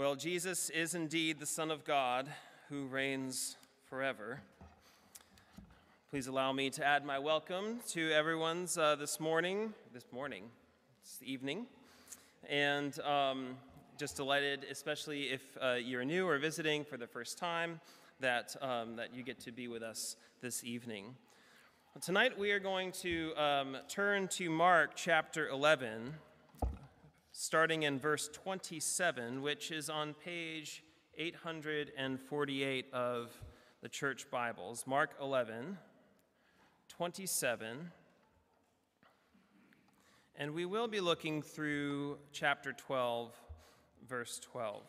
Well, 0.00 0.14
Jesus 0.14 0.70
is 0.70 0.94
indeed 0.94 1.40
the 1.40 1.44
Son 1.44 1.70
of 1.70 1.84
God 1.84 2.26
who 2.70 2.86
reigns 2.86 3.58
forever. 3.84 4.40
Please 6.08 6.26
allow 6.26 6.52
me 6.52 6.70
to 6.70 6.82
add 6.82 7.04
my 7.04 7.18
welcome 7.18 7.80
to 7.88 8.10
everyone's 8.10 8.78
uh, 8.78 8.96
this 8.96 9.20
morning, 9.20 9.74
this 9.92 10.06
morning, 10.10 10.44
this 11.04 11.18
evening, 11.22 11.66
and 12.48 12.98
um, 13.00 13.58
just 13.98 14.16
delighted, 14.16 14.64
especially 14.70 15.24
if 15.24 15.42
uh, 15.60 15.74
you're 15.74 16.06
new 16.06 16.26
or 16.26 16.38
visiting 16.38 16.82
for 16.82 16.96
the 16.96 17.06
first 17.06 17.36
time, 17.36 17.78
that, 18.20 18.56
um, 18.62 18.96
that 18.96 19.14
you 19.14 19.22
get 19.22 19.38
to 19.40 19.52
be 19.52 19.68
with 19.68 19.82
us 19.82 20.16
this 20.40 20.64
evening. 20.64 21.14
Tonight 22.00 22.38
we 22.38 22.52
are 22.52 22.58
going 22.58 22.92
to 23.02 23.34
um, 23.36 23.76
turn 23.86 24.28
to 24.28 24.48
Mark 24.48 24.92
chapter 24.96 25.50
11 25.50 26.14
starting 27.42 27.84
in 27.84 27.98
verse 27.98 28.28
27, 28.34 29.40
which 29.40 29.70
is 29.70 29.88
on 29.88 30.12
page 30.12 30.84
848 31.16 32.92
of 32.92 33.32
the 33.80 33.88
church 33.88 34.30
Bibles. 34.30 34.86
Mark 34.86 35.12
11, 35.18 35.78
27. 36.90 37.92
And 40.36 40.52
we 40.52 40.66
will 40.66 40.86
be 40.86 41.00
looking 41.00 41.40
through 41.40 42.18
chapter 42.30 42.74
12, 42.74 43.34
verse 44.06 44.38
12. 44.40 44.82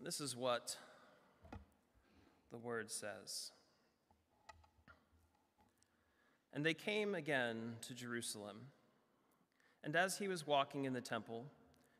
This 0.00 0.20
is 0.20 0.36
what 0.36 0.76
the 2.52 2.58
word 2.58 2.92
says. 2.92 3.50
And 6.56 6.64
they 6.64 6.72
came 6.72 7.14
again 7.14 7.74
to 7.82 7.92
Jerusalem. 7.92 8.56
And 9.84 9.94
as 9.94 10.16
he 10.16 10.26
was 10.26 10.46
walking 10.46 10.86
in 10.86 10.94
the 10.94 11.02
temple, 11.02 11.44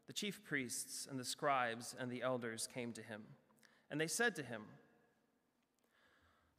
the 0.06 0.14
chief 0.14 0.42
priests 0.42 1.06
and 1.08 1.20
the 1.20 1.26
scribes 1.26 1.94
and 2.00 2.10
the 2.10 2.22
elders 2.22 2.66
came 2.72 2.94
to 2.94 3.02
him. 3.02 3.20
And 3.90 4.00
they 4.00 4.06
said 4.06 4.34
to 4.36 4.42
him, 4.42 4.62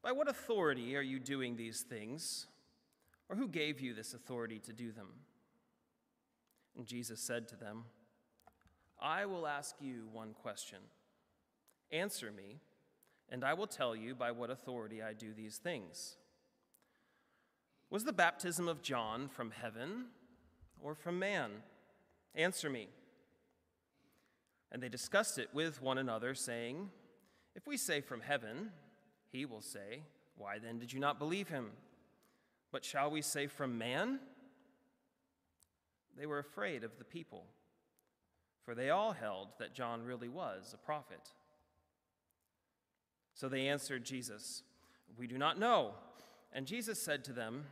By 0.03 0.11
what 0.11 0.29
authority 0.29 0.95
are 0.95 1.01
you 1.01 1.19
doing 1.19 1.55
these 1.55 1.81
things? 1.81 2.45
Or 3.29 3.35
who 3.35 3.47
gave 3.47 3.81
you 3.81 3.95
this 3.95 4.13
authority 4.13 4.59
to 4.59 4.73
do 4.73 4.91
them? 4.91 5.07
And 6.77 6.85
Jesus 6.85 7.19
said 7.19 7.47
to 7.47 7.55
them, 7.55 7.85
I 9.01 9.25
will 9.25 9.47
ask 9.47 9.73
you 9.81 10.07
one 10.13 10.35
question. 10.39 10.79
Answer 11.91 12.31
me, 12.31 12.59
and 13.31 13.43
I 13.43 13.55
will 13.55 13.65
tell 13.65 13.95
you 13.95 14.13
by 14.13 14.29
what 14.29 14.51
authority 14.51 15.01
I 15.01 15.13
do 15.13 15.33
these 15.33 15.57
things. 15.57 16.17
Was 17.89 18.03
the 18.03 18.13
baptism 18.13 18.67
of 18.67 18.81
John 18.81 19.29
from 19.29 19.51
heaven 19.51 20.05
or 20.81 20.93
from 20.93 21.19
man? 21.19 21.51
Answer 22.35 22.69
me. 22.69 22.89
And 24.71 24.83
they 24.83 24.89
discussed 24.89 25.37
it 25.37 25.49
with 25.53 25.81
one 25.81 25.97
another, 25.97 26.35
saying, 26.35 26.89
If 27.55 27.65
we 27.65 27.77
say 27.77 28.01
from 28.01 28.19
heaven, 28.19 28.71
he 29.31 29.45
will 29.45 29.61
say, 29.61 30.01
Why 30.35 30.59
then 30.59 30.79
did 30.79 30.91
you 30.91 30.99
not 30.99 31.19
believe 31.19 31.47
him? 31.47 31.71
But 32.71 32.83
shall 32.83 33.09
we 33.09 33.21
say 33.21 33.47
from 33.47 33.77
man? 33.77 34.19
They 36.17 36.25
were 36.25 36.39
afraid 36.39 36.83
of 36.83 36.97
the 36.97 37.05
people, 37.05 37.45
for 38.65 38.75
they 38.75 38.89
all 38.89 39.13
held 39.13 39.49
that 39.59 39.73
John 39.73 40.03
really 40.03 40.27
was 40.27 40.73
a 40.73 40.77
prophet. 40.77 41.31
So 43.33 43.47
they 43.47 43.67
answered 43.67 44.03
Jesus, 44.03 44.63
We 45.17 45.27
do 45.27 45.37
not 45.37 45.57
know. 45.59 45.93
And 46.51 46.65
Jesus 46.65 47.01
said 47.01 47.23
to 47.25 47.33
them, 47.33 47.65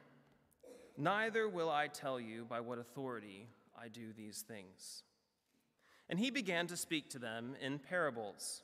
Neither 0.98 1.50
will 1.50 1.70
I 1.70 1.88
tell 1.88 2.20
you 2.20 2.45
by 2.45 2.62
what 2.62 2.80
authority 2.80 3.48
I 3.78 3.88
do 3.90 4.14
these 4.16 4.42
things. 4.42 5.04
And 6.09 6.20
he 6.20 6.30
began 6.30 6.68
to 6.68 6.78
speak 6.78 7.09
to 7.09 7.20
them 7.20 7.56
in 7.62 7.80
parables. 7.80 8.62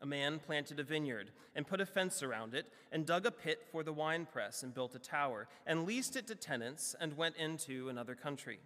A 0.00 0.06
man 0.06 0.38
planted 0.38 0.80
a 0.80 0.84
vineyard 0.84 1.30
and 1.54 1.66
put 1.66 1.80
a 1.80 1.86
fence 1.86 2.22
around 2.22 2.54
it, 2.54 2.66
and 2.90 3.04
dug 3.04 3.26
a 3.26 3.30
pit 3.30 3.66
for 3.70 3.82
the 3.82 3.92
winepress, 3.92 4.62
and 4.62 4.72
built 4.72 4.94
a 4.94 4.98
tower, 4.98 5.48
and 5.66 5.84
leased 5.84 6.16
it 6.16 6.26
to 6.28 6.34
tenants, 6.34 6.94
and 6.98 7.16
went 7.16 7.36
into 7.36 7.88
another 7.88 8.14
country. 8.14 8.60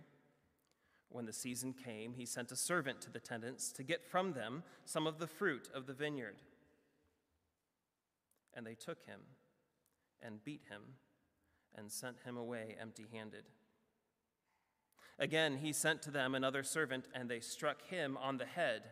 When 1.08 1.26
the 1.26 1.32
season 1.32 1.72
came, 1.72 2.14
he 2.14 2.26
sent 2.26 2.52
a 2.52 2.56
servant 2.56 3.00
to 3.02 3.10
the 3.10 3.18
tenants 3.18 3.72
to 3.72 3.82
get 3.82 4.04
from 4.04 4.32
them 4.32 4.62
some 4.84 5.06
of 5.06 5.18
the 5.18 5.26
fruit 5.26 5.68
of 5.74 5.86
the 5.86 5.92
vineyard. 5.92 6.36
And 8.52 8.64
they 8.64 8.74
took 8.74 9.04
him 9.06 9.20
and 10.24 10.42
beat 10.44 10.62
him 10.68 10.82
and 11.76 11.90
sent 11.90 12.20
him 12.24 12.36
away 12.36 12.76
empty 12.80 13.06
handed. 13.12 13.44
Again, 15.18 15.58
he 15.58 15.72
sent 15.72 16.02
to 16.02 16.10
them 16.10 16.34
another 16.34 16.62
servant, 16.62 17.06
and 17.14 17.28
they 17.28 17.40
struck 17.40 17.82
him 17.82 18.16
on 18.16 18.36
the 18.36 18.46
head 18.46 18.82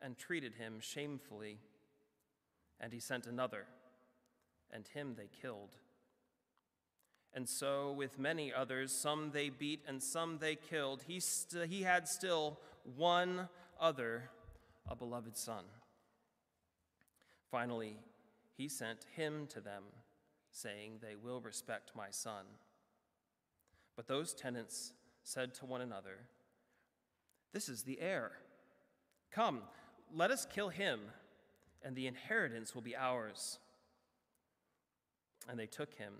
and 0.00 0.16
treated 0.16 0.54
him 0.54 0.78
shamefully. 0.80 1.58
And 2.80 2.92
he 2.92 3.00
sent 3.00 3.26
another, 3.26 3.66
and 4.72 4.86
him 4.88 5.14
they 5.16 5.28
killed. 5.40 5.76
And 7.34 7.48
so, 7.48 7.92
with 7.92 8.18
many 8.18 8.52
others, 8.52 8.92
some 8.92 9.30
they 9.32 9.50
beat 9.50 9.82
and 9.86 10.02
some 10.02 10.38
they 10.38 10.56
killed, 10.56 11.02
he, 11.06 11.20
st- 11.20 11.70
he 11.70 11.82
had 11.82 12.08
still 12.08 12.58
one 12.96 13.48
other, 13.80 14.30
a 14.88 14.96
beloved 14.96 15.36
son. 15.36 15.64
Finally, 17.50 17.98
he 18.56 18.68
sent 18.68 19.06
him 19.16 19.46
to 19.48 19.60
them 19.60 19.84
saying, 20.50 20.98
They 21.00 21.14
will 21.16 21.40
respect 21.40 21.92
my 21.96 22.10
son. 22.10 22.44
But 23.96 24.08
those 24.08 24.32
tenants 24.32 24.92
said 25.22 25.54
to 25.54 25.66
one 25.66 25.80
another, 25.80 26.26
This 27.52 27.68
is 27.68 27.82
the 27.82 28.00
heir. 28.00 28.32
Come, 29.30 29.62
let 30.14 30.30
us 30.30 30.46
kill 30.46 30.70
him, 30.70 31.00
and 31.82 31.94
the 31.94 32.06
inheritance 32.06 32.74
will 32.74 32.82
be 32.82 32.96
ours. 32.96 33.58
And 35.48 35.58
they 35.58 35.66
took 35.66 35.94
him 35.94 36.14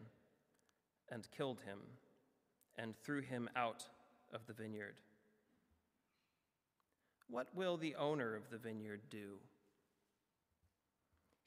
and 1.11 1.29
killed 1.37 1.61
him 1.63 1.79
and 2.77 2.95
threw 3.03 3.21
him 3.21 3.49
out 3.57 3.85
of 4.33 4.47
the 4.47 4.53
vineyard. 4.53 5.01
What 7.29 7.49
will 7.55 7.77
the 7.77 7.95
owner 7.95 8.35
of 8.35 8.51
the 8.51 8.59
vineyard 8.59 9.03
do? 9.11 9.39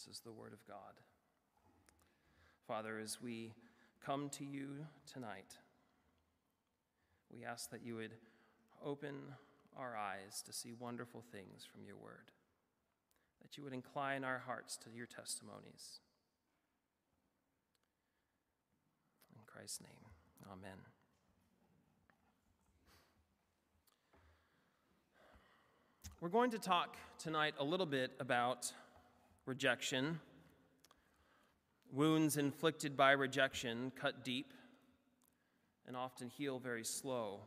This 0.00 0.16
is 0.16 0.22
the 0.22 0.32
word 0.32 0.54
of 0.54 0.66
God. 0.66 0.94
Father, 2.66 2.98
as 2.98 3.20
we 3.20 3.52
come 4.02 4.30
to 4.30 4.46
you 4.46 4.86
tonight, 5.12 5.58
we 7.30 7.44
ask 7.44 7.70
that 7.70 7.84
you 7.84 7.96
would 7.96 8.12
open 8.82 9.14
our 9.76 9.94
eyes 9.94 10.42
to 10.46 10.54
see 10.54 10.72
wonderful 10.72 11.22
things 11.30 11.66
from 11.70 11.84
your 11.84 11.96
word, 11.96 12.30
that 13.42 13.58
you 13.58 13.62
would 13.62 13.74
incline 13.74 14.24
our 14.24 14.38
hearts 14.38 14.78
to 14.78 14.90
your 14.90 15.04
testimonies. 15.04 16.00
In 19.36 19.42
Christ's 19.44 19.82
name, 19.82 20.50
amen. 20.50 20.78
We're 26.22 26.30
going 26.30 26.52
to 26.52 26.58
talk 26.58 26.96
tonight 27.18 27.52
a 27.58 27.64
little 27.64 27.84
bit 27.84 28.12
about 28.18 28.72
rejection. 29.46 30.20
Wounds 31.92 32.36
inflicted 32.36 32.96
by 32.96 33.12
rejection 33.12 33.92
cut 34.00 34.24
deep 34.24 34.52
and 35.86 35.96
often 35.96 36.28
heal 36.28 36.58
very 36.58 36.84
slow. 36.84 37.40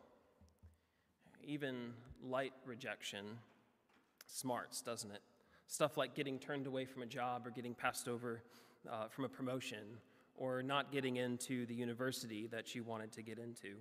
Even 1.44 1.94
light 2.22 2.54
rejection 2.66 3.26
smarts, 4.28 4.82
doesn't 4.82 5.12
it? 5.12 5.22
Stuff 5.68 5.98
like 5.98 6.14
getting 6.14 6.40
turned 6.40 6.68
away 6.68 6.86
from 6.86 7.04
a 7.04 7.06
job 7.06 7.48
or 7.48 7.52
getting 7.52 7.74
passed 7.74 8.08
over 8.08 8.44
uh, 8.92 9.08
from 9.08 9.26
a 9.26 9.30
promotion 9.30 9.98
or 10.36 10.62
not 10.62 10.92
getting 10.92 11.18
into 11.18 11.66
the 11.66 11.74
university 11.74 12.48
that 12.48 12.76
you 12.76 12.84
wanted 12.84 13.12
to 13.14 13.22
get 13.22 13.38
into. 13.38 13.76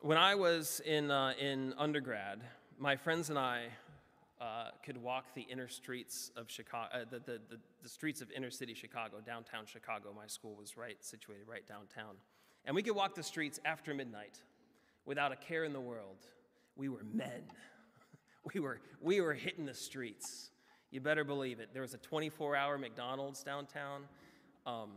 When 0.00 0.18
I 0.18 0.34
was 0.34 0.82
in, 0.84 1.10
uh, 1.10 1.32
in 1.40 1.72
undergrad, 1.78 2.42
my 2.78 2.96
friends 2.96 3.30
and 3.30 3.38
I 3.38 3.68
uh, 4.44 4.68
could 4.84 4.98
walk 4.98 5.32
the 5.34 5.40
inner 5.42 5.68
streets 5.68 6.30
of 6.36 6.50
Chicago, 6.50 6.88
uh, 6.92 6.98
the, 7.10 7.18
the, 7.20 7.40
the, 7.48 7.58
the 7.82 7.88
streets 7.88 8.20
of 8.20 8.30
inner 8.30 8.50
city 8.50 8.74
Chicago, 8.74 9.16
downtown 9.24 9.64
Chicago. 9.64 10.12
My 10.14 10.26
school 10.26 10.54
was 10.54 10.76
right 10.76 10.98
situated 11.00 11.44
right 11.48 11.66
downtown. 11.66 12.16
And 12.66 12.76
we 12.76 12.82
could 12.82 12.94
walk 12.94 13.14
the 13.14 13.22
streets 13.22 13.58
after 13.64 13.94
midnight 13.94 14.38
without 15.06 15.32
a 15.32 15.36
care 15.36 15.64
in 15.64 15.72
the 15.72 15.80
world. 15.80 16.26
We 16.76 16.88
were 16.88 17.04
men. 17.12 17.28
We 18.52 18.60
were, 18.60 18.82
we 19.00 19.22
were 19.22 19.32
hitting 19.32 19.64
the 19.64 19.72
streets. 19.72 20.50
You 20.90 21.00
better 21.00 21.24
believe 21.24 21.60
it. 21.60 21.70
There 21.72 21.80
was 21.80 21.94
a 21.94 21.98
24 21.98 22.54
hour 22.54 22.76
McDonald's 22.76 23.42
downtown. 23.42 24.02
Um, 24.66 24.90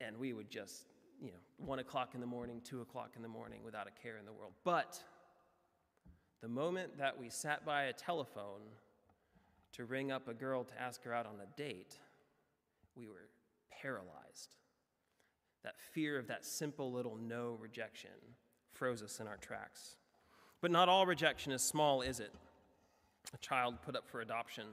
and 0.00 0.16
we 0.16 0.32
would 0.32 0.48
just, 0.48 0.86
you 1.20 1.32
know, 1.32 1.66
one 1.66 1.78
o'clock 1.78 2.14
in 2.14 2.22
the 2.22 2.26
morning, 2.26 2.62
two 2.64 2.80
o'clock 2.80 3.10
in 3.14 3.20
the 3.20 3.28
morning 3.28 3.60
without 3.62 3.86
a 3.86 4.02
care 4.02 4.16
in 4.16 4.24
the 4.24 4.32
world. 4.32 4.54
But 4.64 4.98
the 6.42 6.48
moment 6.48 6.98
that 6.98 7.18
we 7.18 7.30
sat 7.30 7.64
by 7.64 7.84
a 7.84 7.92
telephone 7.92 8.60
to 9.72 9.84
ring 9.84 10.10
up 10.10 10.28
a 10.28 10.34
girl 10.34 10.64
to 10.64 10.80
ask 10.80 11.02
her 11.04 11.12
out 11.12 11.26
on 11.26 11.34
a 11.42 11.56
date, 11.56 11.98
we 12.94 13.06
were 13.06 13.28
paralyzed. 13.82 14.50
That 15.64 15.78
fear 15.78 16.18
of 16.18 16.28
that 16.28 16.44
simple 16.44 16.92
little 16.92 17.16
no 17.16 17.56
rejection 17.60 18.10
froze 18.72 19.02
us 19.02 19.20
in 19.20 19.26
our 19.26 19.36
tracks. 19.36 19.96
But 20.60 20.70
not 20.70 20.88
all 20.88 21.06
rejection 21.06 21.52
is 21.52 21.62
small, 21.62 22.02
is 22.02 22.20
it? 22.20 22.32
A 23.34 23.38
child 23.38 23.82
put 23.82 23.96
up 23.96 24.08
for 24.08 24.20
adoption, 24.20 24.66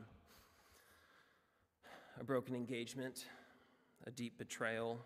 a 2.19 2.23
broken 2.23 2.55
engagement, 2.55 3.25
a 4.05 4.11
deep 4.11 4.37
betrayal, 4.37 4.99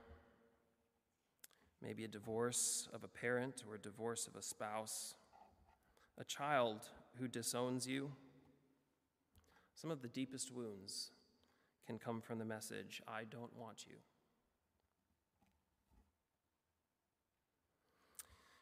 maybe 1.81 2.03
a 2.03 2.07
divorce 2.07 2.89
of 2.93 3.03
a 3.03 3.07
parent 3.07 3.63
or 3.67 3.75
a 3.75 3.79
divorce 3.79 4.27
of 4.27 4.35
a 4.35 4.41
spouse, 4.41 5.15
a 6.19 6.23
child 6.23 6.89
who 7.19 7.27
disowns 7.27 7.87
you. 7.87 8.11
Some 9.75 9.91
of 9.91 10.01
the 10.01 10.07
deepest 10.07 10.53
wounds 10.53 11.11
can 11.85 11.99
come 11.99 12.21
from 12.21 12.39
the 12.39 12.45
message, 12.45 13.01
I 13.07 13.23
don't 13.23 13.55
want 13.55 13.85
you. 13.87 13.95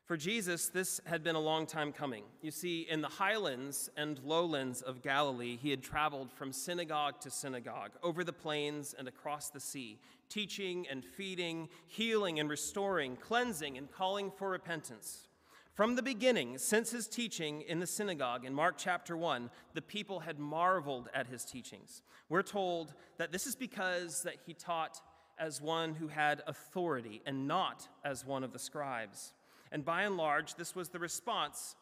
For 0.06 0.18
Jesus, 0.18 0.68
this 0.68 1.02
had 1.08 1.24
been 1.24 1.36
a 1.36 1.40
long 1.40 1.66
time 1.66 1.92
coming. 1.92 2.26
You 2.44 2.52
see, 2.52 2.82
in 2.82 3.02
the 3.02 3.08
highlands 3.08 3.90
and 3.98 4.20
lowlands 4.24 4.84
of 4.84 5.02
Galilee, 5.02 5.58
he 5.60 5.72
had 5.72 5.82
traveled 5.82 6.32
from 6.32 6.54
synagogue 6.54 7.20
to 7.22 7.32
synagogue, 7.32 7.90
over 8.04 8.24
the 8.24 8.32
plains 8.32 8.94
and 8.96 9.08
across 9.08 9.50
the 9.50 9.60
sea, 9.60 9.98
teaching 10.30 10.86
and 10.92 11.04
feeding, 11.04 11.70
healing 11.88 12.40
and 12.40 12.48
restoring, 12.48 13.16
cleansing 13.16 13.80
and 13.80 13.92
calling 13.92 14.30
for 14.30 14.52
repentance. 14.52 15.28
From 15.76 15.98
the 15.98 16.02
beginning, 16.02 16.58
since 16.58 16.92
his 16.92 17.06
teaching 17.06 17.62
in 17.64 17.82
the 17.82 17.86
synagogue 17.86 18.46
in 18.46 18.54
Mark 18.54 18.76
chapter 18.78 19.18
1, 19.18 19.50
the 19.74 19.82
people 19.82 20.22
had 20.22 20.40
marveled 20.40 21.10
at 21.14 21.28
his 21.28 21.44
teachings. 21.44 22.02
We're 22.30 22.44
told 22.44 22.94
that 23.18 23.34
this 23.34 23.46
is 23.46 23.58
because 23.58 24.24
that 24.24 24.36
he 24.46 24.54
taught 24.54 25.02
as 25.38 25.62
one 25.62 25.94
who 25.94 26.08
had 26.08 26.44
authority 26.48 27.22
and 27.26 27.46
not 27.46 27.90
as 28.06 28.26
one 28.26 28.46
of 28.46 28.54
the 28.54 28.60
scribes. 28.60 29.34
And 29.70 29.84
by 29.84 30.04
and 30.04 30.16
large, 30.16 30.56
this 30.56 30.76
was 30.76 30.88
the 30.88 31.00
response 31.00 31.76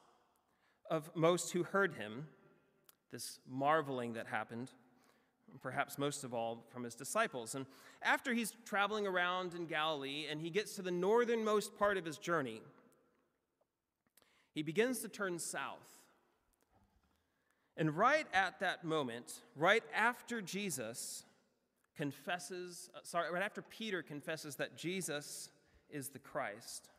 of 0.89 1.11
most 1.13 1.51
who 1.51 1.61
heard 1.61 1.93
him, 1.93 2.25
this 3.11 3.37
marveling 3.47 4.13
that 4.13 4.25
happened, 4.25 4.71
perhaps 5.61 5.99
most 5.99 6.23
of 6.23 6.33
all 6.33 6.65
from 6.73 6.83
his 6.83 6.95
disciples. 6.95 7.53
And 7.53 7.67
after 8.01 8.33
he's 8.33 8.55
traveling 8.65 9.05
around 9.05 9.53
in 9.53 9.67
Galilee 9.67 10.25
and 10.31 10.41
he 10.41 10.49
gets 10.49 10.73
to 10.77 10.81
the 10.81 10.89
northernmost 10.89 11.77
part 11.77 11.97
of 11.97 12.05
his 12.05 12.17
journey, 12.17 12.63
he 14.53 14.61
begins 14.61 14.99
to 14.99 15.07
turn 15.07 15.39
south. 15.39 15.99
And 17.75 17.97
right 17.97 18.27
at 18.33 18.59
that 18.59 18.83
moment, 18.83 19.41
right 19.55 19.83
after 19.95 20.41
Jesus 20.41 21.25
confesses, 21.95 22.89
uh, 22.95 22.99
sorry, 23.03 23.31
right 23.31 23.43
after 23.43 23.61
Peter 23.61 24.03
confesses 24.03 24.55
that 24.57 24.77
Jesus 24.77 25.49
is 25.89 26.09
the 26.09 26.19
Christ, 26.19 26.89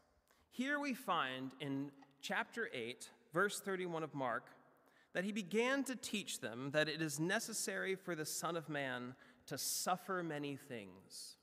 here 0.51 0.79
we 0.79 0.95
find 0.95 1.53
in 1.61 1.91
chapter 2.21 2.69
8, 2.73 3.09
verse 3.33 3.61
31 3.61 4.03
of 4.03 4.15
Mark, 4.15 4.47
that 5.13 5.25
he 5.25 5.33
began 5.33 5.85
to 5.85 5.95
teach 5.95 6.41
them 6.41 6.71
that 6.73 6.89
it 6.89 7.01
is 7.01 7.21
necessary 7.21 7.95
for 7.95 8.15
the 8.15 8.25
Son 8.25 8.57
of 8.57 8.69
Man 8.69 9.15
to 9.47 9.59
suffer 9.59 10.23
many 10.23 10.57
things, 10.57 11.37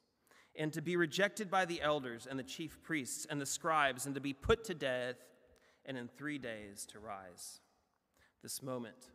and 0.55 0.73
to 0.73 0.81
be 0.81 0.97
rejected 0.97 1.49
by 1.49 1.65
the 1.65 1.81
elders 1.81 2.27
and 2.29 2.37
the 2.37 2.43
chief 2.43 2.81
priests 2.83 3.25
and 3.29 3.39
the 3.39 3.45
scribes, 3.45 4.05
and 4.05 4.15
to 4.15 4.21
be 4.21 4.33
put 4.33 4.65
to 4.65 4.73
death, 4.73 5.15
and 5.86 5.98
in 5.98 6.07
three 6.07 6.38
days 6.38 6.86
to 6.88 7.00
rise. 7.00 7.60
This 8.44 8.62
moment 8.62 9.12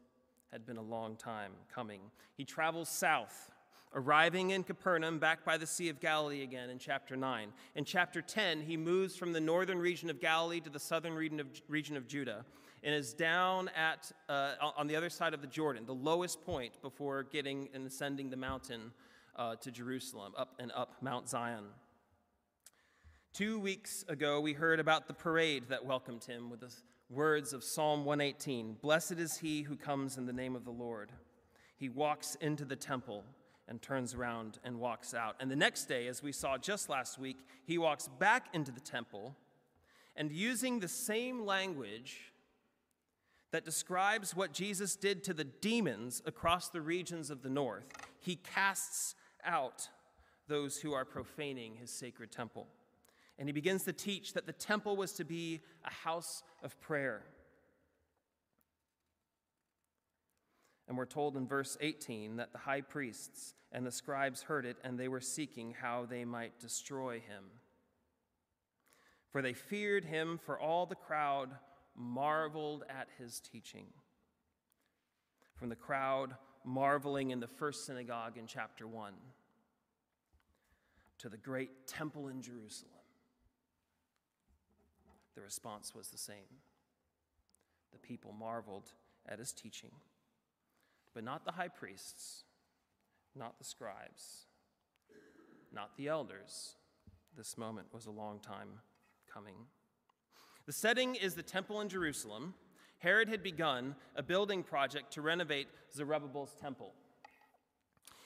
had 0.52 0.64
been 0.64 0.76
a 0.76 0.82
long 0.82 1.16
time 1.16 1.52
coming. 1.74 2.00
He 2.36 2.44
travels 2.44 2.88
south 2.88 3.50
arriving 3.94 4.50
in 4.50 4.62
Capernaum, 4.62 5.18
back 5.18 5.44
by 5.44 5.56
the 5.56 5.66
Sea 5.66 5.88
of 5.88 6.00
Galilee 6.00 6.42
again 6.42 6.70
in 6.70 6.78
chapter 6.78 7.16
9. 7.16 7.52
In 7.74 7.84
chapter 7.84 8.20
10, 8.20 8.60
he 8.60 8.76
moves 8.76 9.16
from 9.16 9.32
the 9.32 9.40
northern 9.40 9.78
region 9.78 10.10
of 10.10 10.20
Galilee 10.20 10.60
to 10.60 10.70
the 10.70 10.78
southern 10.78 11.14
region 11.14 11.40
of, 11.40 11.46
region 11.68 11.96
of 11.96 12.06
Judah 12.06 12.44
and 12.82 12.94
is 12.94 13.14
down 13.14 13.70
at, 13.76 14.12
uh, 14.28 14.54
on 14.76 14.86
the 14.86 14.94
other 14.94 15.10
side 15.10 15.34
of 15.34 15.40
the 15.40 15.46
Jordan, 15.46 15.84
the 15.86 15.94
lowest 15.94 16.44
point 16.44 16.80
before 16.82 17.24
getting 17.24 17.68
and 17.74 17.86
ascending 17.86 18.30
the 18.30 18.36
mountain 18.36 18.92
uh, 19.34 19.56
to 19.56 19.70
Jerusalem, 19.70 20.32
up 20.36 20.54
and 20.58 20.70
up 20.72 20.94
Mount 21.00 21.28
Zion. 21.28 21.64
Two 23.36 23.58
weeks 23.58 24.02
ago, 24.08 24.40
we 24.40 24.54
heard 24.54 24.80
about 24.80 25.06
the 25.06 25.12
parade 25.12 25.64
that 25.68 25.84
welcomed 25.84 26.24
him 26.24 26.48
with 26.48 26.60
the 26.60 26.72
words 27.10 27.52
of 27.52 27.62
Psalm 27.62 28.06
118 28.06 28.78
Blessed 28.80 29.18
is 29.18 29.36
he 29.36 29.60
who 29.60 29.76
comes 29.76 30.16
in 30.16 30.24
the 30.24 30.32
name 30.32 30.56
of 30.56 30.64
the 30.64 30.70
Lord. 30.70 31.12
He 31.76 31.90
walks 31.90 32.38
into 32.40 32.64
the 32.64 32.76
temple 32.76 33.24
and 33.68 33.82
turns 33.82 34.14
around 34.14 34.58
and 34.64 34.80
walks 34.80 35.12
out. 35.12 35.36
And 35.38 35.50
the 35.50 35.54
next 35.54 35.84
day, 35.84 36.06
as 36.06 36.22
we 36.22 36.32
saw 36.32 36.56
just 36.56 36.88
last 36.88 37.18
week, 37.18 37.36
he 37.66 37.76
walks 37.76 38.08
back 38.08 38.46
into 38.54 38.72
the 38.72 38.80
temple 38.80 39.36
and 40.16 40.32
using 40.32 40.80
the 40.80 40.88
same 40.88 41.44
language 41.44 42.32
that 43.50 43.66
describes 43.66 44.34
what 44.34 44.54
Jesus 44.54 44.96
did 44.96 45.22
to 45.24 45.34
the 45.34 45.44
demons 45.44 46.22
across 46.24 46.70
the 46.70 46.80
regions 46.80 47.28
of 47.28 47.42
the 47.42 47.50
north, 47.50 47.92
he 48.18 48.36
casts 48.36 49.14
out 49.44 49.90
those 50.48 50.78
who 50.78 50.94
are 50.94 51.04
profaning 51.04 51.74
his 51.74 51.90
sacred 51.90 52.32
temple. 52.32 52.66
And 53.38 53.48
he 53.48 53.52
begins 53.52 53.84
to 53.84 53.92
teach 53.92 54.32
that 54.32 54.46
the 54.46 54.52
temple 54.52 54.96
was 54.96 55.12
to 55.14 55.24
be 55.24 55.60
a 55.84 55.92
house 55.92 56.42
of 56.62 56.80
prayer. 56.80 57.22
And 60.88 60.96
we're 60.96 61.04
told 61.04 61.36
in 61.36 61.46
verse 61.46 61.76
18 61.80 62.36
that 62.36 62.52
the 62.52 62.58
high 62.58 62.80
priests 62.80 63.54
and 63.72 63.84
the 63.84 63.90
scribes 63.90 64.42
heard 64.42 64.64
it, 64.64 64.76
and 64.84 64.98
they 64.98 65.08
were 65.08 65.20
seeking 65.20 65.74
how 65.80 66.06
they 66.08 66.24
might 66.24 66.58
destroy 66.60 67.14
him. 67.14 67.44
For 69.30 69.42
they 69.42 69.52
feared 69.52 70.04
him, 70.04 70.38
for 70.38 70.58
all 70.58 70.86
the 70.86 70.94
crowd 70.94 71.50
marveled 71.94 72.84
at 72.88 73.08
his 73.18 73.40
teaching. 73.40 73.86
From 75.56 75.68
the 75.68 75.76
crowd 75.76 76.36
marveling 76.64 77.30
in 77.30 77.40
the 77.40 77.46
first 77.46 77.84
synagogue 77.84 78.36
in 78.38 78.46
chapter 78.46 78.86
1 78.86 79.12
to 81.18 81.28
the 81.28 81.36
great 81.36 81.86
temple 81.86 82.28
in 82.28 82.42
Jerusalem, 82.42 82.92
the 85.36 85.42
response 85.42 85.94
was 85.94 86.08
the 86.08 86.18
same. 86.18 86.60
The 87.92 87.98
people 87.98 88.32
marveled 88.32 88.92
at 89.28 89.38
his 89.38 89.52
teaching 89.52 89.92
but 91.16 91.24
not 91.24 91.46
the 91.46 91.52
high 91.52 91.68
priests, 91.68 92.44
not 93.34 93.56
the 93.56 93.64
scribes, 93.64 94.48
not 95.72 95.96
the 95.96 96.08
elders. 96.08 96.76
This 97.34 97.56
moment 97.56 97.86
was 97.90 98.04
a 98.04 98.10
long 98.10 98.38
time 98.38 98.68
coming. 99.32 99.54
The 100.66 100.74
setting 100.74 101.14
is 101.14 101.32
the 101.32 101.42
temple 101.42 101.80
in 101.80 101.88
Jerusalem. 101.88 102.52
Herod 102.98 103.30
had 103.30 103.42
begun 103.42 103.96
a 104.14 104.22
building 104.22 104.62
project 104.62 105.10
to 105.14 105.22
renovate 105.22 105.68
Zerubbabel's 105.90 106.54
temple. 106.60 106.92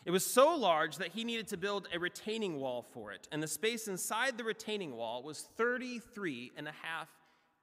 It 0.05 0.11
was 0.11 0.25
so 0.25 0.57
large 0.57 0.97
that 0.97 1.09
he 1.09 1.25
needed 1.25 1.49
to 1.49 1.57
build 1.57 1.87
a 1.95 1.99
retaining 1.99 2.59
wall 2.59 2.83
for 2.83 3.13
it, 3.13 3.29
and 3.31 3.43
the 3.43 3.49
space 3.49 3.87
inside 3.87 4.39
the 4.39 4.45
retaining 4.45 4.97
wall 4.97 5.23
was 5.23 5.49
33 5.57 6.53
and 6.57 6.67
a 6.67 6.73
half 6.83 7.09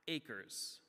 acres. 0.08 0.80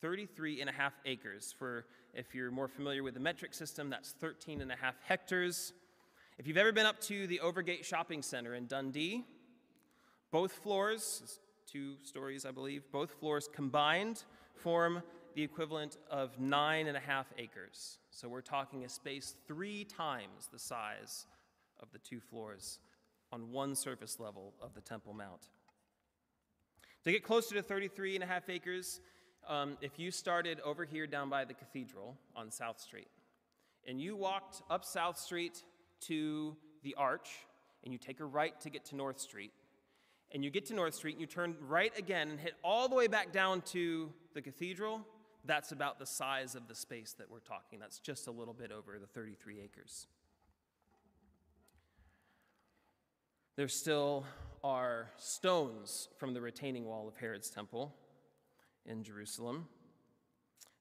33 0.00 0.60
and 0.60 0.70
a 0.70 0.72
half 0.72 0.94
acres. 1.04 1.54
For 1.58 1.84
if 2.14 2.34
you're 2.34 2.50
more 2.50 2.68
familiar 2.68 3.02
with 3.02 3.14
the 3.14 3.20
metric 3.20 3.54
system, 3.54 3.90
that's 3.90 4.12
13 4.12 4.62
and 4.62 4.72
a 4.72 4.76
half 4.76 4.94
hectares. 5.02 5.72
If 6.38 6.46
you've 6.46 6.56
ever 6.56 6.72
been 6.72 6.86
up 6.86 7.00
to 7.02 7.26
the 7.26 7.40
Overgate 7.42 7.84
Shopping 7.84 8.22
Center 8.22 8.54
in 8.54 8.66
Dundee, 8.66 9.24
both 10.30 10.52
floors, 10.52 11.40
two 11.66 11.96
stories, 12.02 12.46
I 12.46 12.50
believe, 12.50 12.84
both 12.92 13.10
floors 13.10 13.48
combined 13.52 14.24
form 14.54 15.02
the 15.36 15.42
equivalent 15.42 15.98
of 16.10 16.40
nine 16.40 16.86
and 16.86 16.96
a 16.96 17.00
half 17.00 17.26
acres. 17.36 17.98
So 18.10 18.26
we're 18.26 18.40
talking 18.40 18.86
a 18.86 18.88
space 18.88 19.34
three 19.46 19.84
times 19.84 20.48
the 20.50 20.58
size 20.58 21.26
of 21.78 21.88
the 21.92 21.98
two 21.98 22.20
floors 22.20 22.78
on 23.30 23.52
one 23.52 23.74
surface 23.74 24.18
level 24.18 24.54
of 24.62 24.72
the 24.72 24.80
Temple 24.80 25.12
Mount. 25.12 25.50
To 27.04 27.12
get 27.12 27.22
closer 27.22 27.54
to 27.54 27.62
33 27.62 28.14
and 28.14 28.24
a 28.24 28.26
half 28.26 28.48
acres, 28.48 29.02
um, 29.46 29.76
if 29.82 29.98
you 29.98 30.10
started 30.10 30.58
over 30.60 30.86
here 30.86 31.06
down 31.06 31.28
by 31.28 31.44
the 31.44 31.52
cathedral 31.52 32.16
on 32.34 32.50
South 32.50 32.80
Street, 32.80 33.08
and 33.86 34.00
you 34.00 34.16
walked 34.16 34.62
up 34.70 34.86
South 34.86 35.18
Street 35.18 35.62
to 36.06 36.56
the 36.82 36.94
arch, 36.94 37.28
and 37.84 37.92
you 37.92 37.98
take 37.98 38.20
a 38.20 38.24
right 38.24 38.58
to 38.62 38.70
get 38.70 38.86
to 38.86 38.96
North 38.96 39.20
Street, 39.20 39.52
and 40.32 40.42
you 40.42 40.50
get 40.50 40.64
to 40.66 40.74
North 40.74 40.94
Street, 40.94 41.12
and 41.12 41.20
you 41.20 41.26
turn 41.26 41.56
right 41.68 41.92
again 41.98 42.30
and 42.30 42.40
hit 42.40 42.54
all 42.64 42.88
the 42.88 42.94
way 42.94 43.06
back 43.06 43.32
down 43.32 43.60
to 43.60 44.10
the 44.32 44.40
cathedral, 44.40 45.04
that's 45.46 45.72
about 45.72 45.98
the 45.98 46.06
size 46.06 46.54
of 46.54 46.68
the 46.68 46.74
space 46.74 47.14
that 47.18 47.30
we're 47.30 47.40
talking. 47.40 47.78
That's 47.78 47.98
just 47.98 48.26
a 48.26 48.30
little 48.30 48.54
bit 48.54 48.72
over 48.72 48.98
the 48.98 49.06
33 49.06 49.60
acres. 49.60 50.06
There 53.56 53.68
still 53.68 54.26
are 54.62 55.10
stones 55.16 56.08
from 56.18 56.34
the 56.34 56.40
retaining 56.40 56.84
wall 56.84 57.08
of 57.08 57.16
Herod's 57.16 57.48
temple 57.48 57.94
in 58.84 59.02
Jerusalem. 59.02 59.66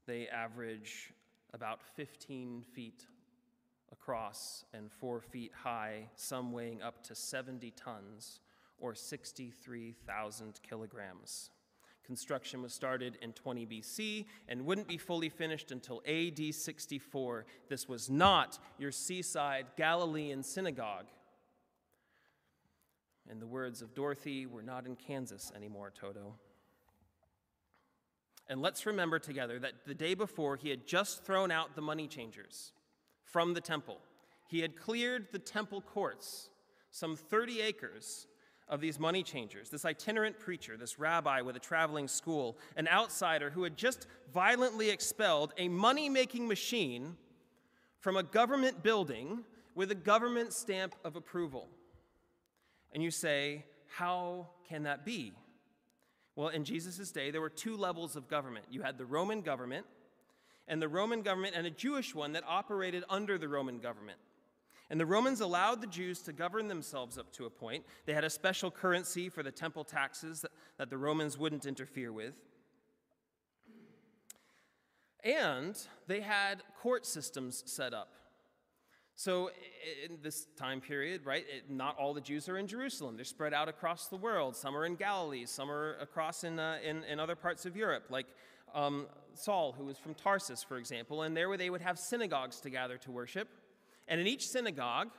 They 0.05 0.27
average 0.27 1.13
about 1.53 1.81
15 1.95 2.63
feet 2.73 3.05
across 3.91 4.65
and 4.73 4.91
4 4.91 5.21
feet 5.21 5.51
high, 5.63 6.09
some 6.15 6.51
weighing 6.51 6.81
up 6.81 7.01
to 7.05 7.15
70 7.15 7.71
tons 7.71 8.41
or 8.77 8.93
63,000 8.93 10.59
kilograms. 10.67 11.51
Construction 12.05 12.61
was 12.61 12.73
started 12.73 13.17
in 13.21 13.33
20 13.33 13.65
BC 13.65 14.25
and 14.47 14.65
wouldn't 14.65 14.87
be 14.87 14.97
fully 14.97 15.29
finished 15.29 15.71
until 15.71 16.03
AD 16.07 16.53
64. 16.53 17.45
This 17.67 17.87
was 17.87 18.09
not 18.09 18.59
your 18.77 18.91
seaside 18.91 19.65
Galilean 19.75 20.43
synagogue. 20.43 21.07
In 23.29 23.39
the 23.39 23.47
words 23.47 23.81
of 23.81 23.95
Dorothy, 23.95 24.45
we're 24.45 24.61
not 24.61 24.85
in 24.85 24.95
Kansas 24.95 25.51
anymore, 25.55 25.91
Toto. 25.99 26.35
And 28.47 28.61
let's 28.61 28.85
remember 28.85 29.17
together 29.17 29.57
that 29.59 29.85
the 29.87 29.95
day 29.95 30.13
before, 30.13 30.55
he 30.55 30.69
had 30.69 30.85
just 30.85 31.23
thrown 31.23 31.49
out 31.49 31.75
the 31.75 31.81
money 31.81 32.07
changers 32.07 32.71
from 33.23 33.55
the 33.55 33.61
temple. 33.61 33.97
He 34.47 34.59
had 34.59 34.77
cleared 34.77 35.27
the 35.31 35.39
temple 35.39 35.81
courts, 35.81 36.49
some 36.91 37.15
30 37.15 37.61
acres 37.61 38.27
of 38.67 38.81
these 38.81 38.99
money 38.99 39.21
changers, 39.21 39.69
this 39.69 39.85
itinerant 39.85 40.39
preacher, 40.39 40.75
this 40.75 40.97
rabbi 40.97 41.41
with 41.41 41.55
a 41.55 41.59
traveling 41.59 42.07
school, 42.07 42.57
an 42.75 42.87
outsider 42.87 43.49
who 43.51 43.63
had 43.63 43.77
just 43.77 44.07
violently 44.33 44.89
expelled 44.89 45.53
a 45.57 45.67
money 45.67 46.09
making 46.09 46.47
machine 46.47 47.15
from 47.99 48.17
a 48.17 48.23
government 48.23 48.81
building 48.81 49.43
with 49.75 49.91
a 49.91 49.95
government 49.95 50.53
stamp 50.53 50.95
of 51.03 51.15
approval. 51.15 51.67
And 52.91 53.03
you 53.03 53.11
say, 53.11 53.65
How 53.87 54.47
can 54.67 54.83
that 54.83 55.05
be? 55.05 55.33
Well, 56.35 56.49
in 56.49 56.63
Jesus' 56.63 57.11
day, 57.11 57.31
there 57.31 57.41
were 57.41 57.49
two 57.49 57.77
levels 57.77 58.15
of 58.15 58.27
government. 58.27 58.65
You 58.69 58.81
had 58.81 58.97
the 58.97 59.05
Roman 59.05 59.41
government, 59.41 59.85
and 60.67 60.81
the 60.81 60.87
Roman 60.87 61.21
government, 61.21 61.55
and 61.55 61.67
a 61.67 61.71
Jewish 61.71 62.15
one 62.15 62.33
that 62.33 62.43
operated 62.47 63.03
under 63.09 63.37
the 63.37 63.47
Roman 63.47 63.79
government. 63.79 64.17
And 64.89 64.99
the 64.99 65.05
Romans 65.05 65.41
allowed 65.41 65.81
the 65.81 65.87
Jews 65.87 66.21
to 66.23 66.33
govern 66.33 66.67
themselves 66.67 67.17
up 67.17 67.31
to 67.33 67.45
a 67.45 67.49
point. 67.49 67.83
They 68.05 68.13
had 68.13 68.23
a 68.23 68.29
special 68.29 68.69
currency 68.69 69.29
for 69.29 69.41
the 69.41 69.51
temple 69.51 69.83
taxes 69.83 70.41
that, 70.41 70.51
that 70.77 70.89
the 70.89 70.97
Romans 70.97 71.37
wouldn't 71.37 71.65
interfere 71.65 72.13
with. 72.13 72.35
And 75.23 75.75
they 76.05 76.21
had 76.21 76.61
court 76.79 77.05
systems 77.05 77.63
set 77.65 77.95
up. 77.95 78.09
So, 79.17 79.49
in 80.05 80.17
this 80.21 80.45
time 80.57 80.81
period, 80.81 81.25
right, 81.25 81.45
it, 81.47 81.71
not 81.71 81.97
all 81.97 82.13
the 82.13 82.21
Jews 82.21 82.49
are 82.49 82.57
in 82.57 82.67
Jerusalem. 82.67 83.15
They're 83.15 83.23
spread 83.23 83.53
out 83.53 83.69
across 83.69 84.07
the 84.07 84.17
world. 84.17 84.57
Some 84.57 84.75
are 84.75 84.85
in 84.85 84.95
Galilee, 84.95 85.45
some 85.45 85.71
are 85.71 85.95
across 86.01 86.43
in, 86.43 86.59
uh, 86.59 86.79
in, 86.83 87.03
in, 87.05 87.17
other 87.17 87.35
parts 87.35 87.65
of 87.65 87.77
Europe, 87.77 88.03
like 88.09 88.27
um, 88.73 89.07
Saul, 89.33 89.71
who 89.71 89.85
was 89.85 89.97
from 89.97 90.15
Tarsus, 90.15 90.61
for 90.61 90.77
example. 90.77 91.21
And 91.21 91.35
there 91.35 91.55
they 91.55 91.69
would 91.69 91.81
have 91.81 91.97
synagogues 91.97 92.59
to 92.59 92.69
gather 92.69 92.97
to 92.97 93.11
worship. 93.11 93.47
And 94.07 94.21
in 94.21 94.27
each 94.27 94.47
synagogue, 94.47 95.09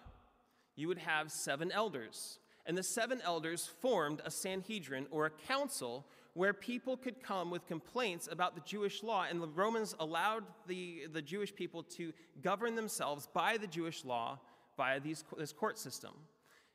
you 0.77 0.89
would 0.89 0.99
have 0.99 1.31
seven 1.31 1.73
elders. 1.73 2.39
And 2.67 2.77
the 2.77 2.83
seven 2.83 3.21
elders 3.25 3.69
formed 3.81 4.21
a 4.25 4.31
Sanhedrin 4.31 5.07
or 5.11 5.27
a 5.27 5.31
council 5.31 6.07
where 6.35 6.53
people 6.53 6.97
could 6.97 7.23
come 7.23 7.51
with 7.51 7.67
complaints 7.67 8.29
about 8.31 8.55
the 8.55 8.61
Jewish 8.61 9.03
law. 9.03 9.25
And 9.29 9.41
the 9.41 9.49
Romans 9.49 9.95
allowed 9.99 10.45
the, 10.67 11.07
the 11.13 11.23
Jewish 11.23 11.55
people 11.55 11.83
to 11.85 12.13
govern 12.43 12.75
themselves 12.75 13.27
by 13.33 13.57
the 13.57 13.67
Jewish 13.67 14.05
law 14.05 14.39
via 14.77 15.01
these, 15.01 15.25
this 15.39 15.53
court 15.53 15.79
system. 15.79 16.13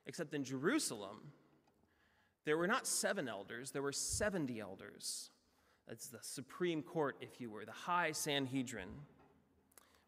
Except 0.07 0.33
in 0.33 0.43
Jerusalem, 0.43 1.17
there 2.45 2.57
were 2.57 2.67
not 2.67 2.87
seven 2.87 3.27
elders, 3.29 3.69
there 3.71 3.83
were 3.83 3.91
70 3.91 4.59
elders. 4.59 5.29
That's 5.87 6.07
the 6.07 6.19
Supreme 6.21 6.81
Court, 6.81 7.17
if 7.21 7.39
you 7.39 7.51
were, 7.51 7.65
the 7.65 7.71
High 7.71 8.13
Sanhedrin, 8.13 8.89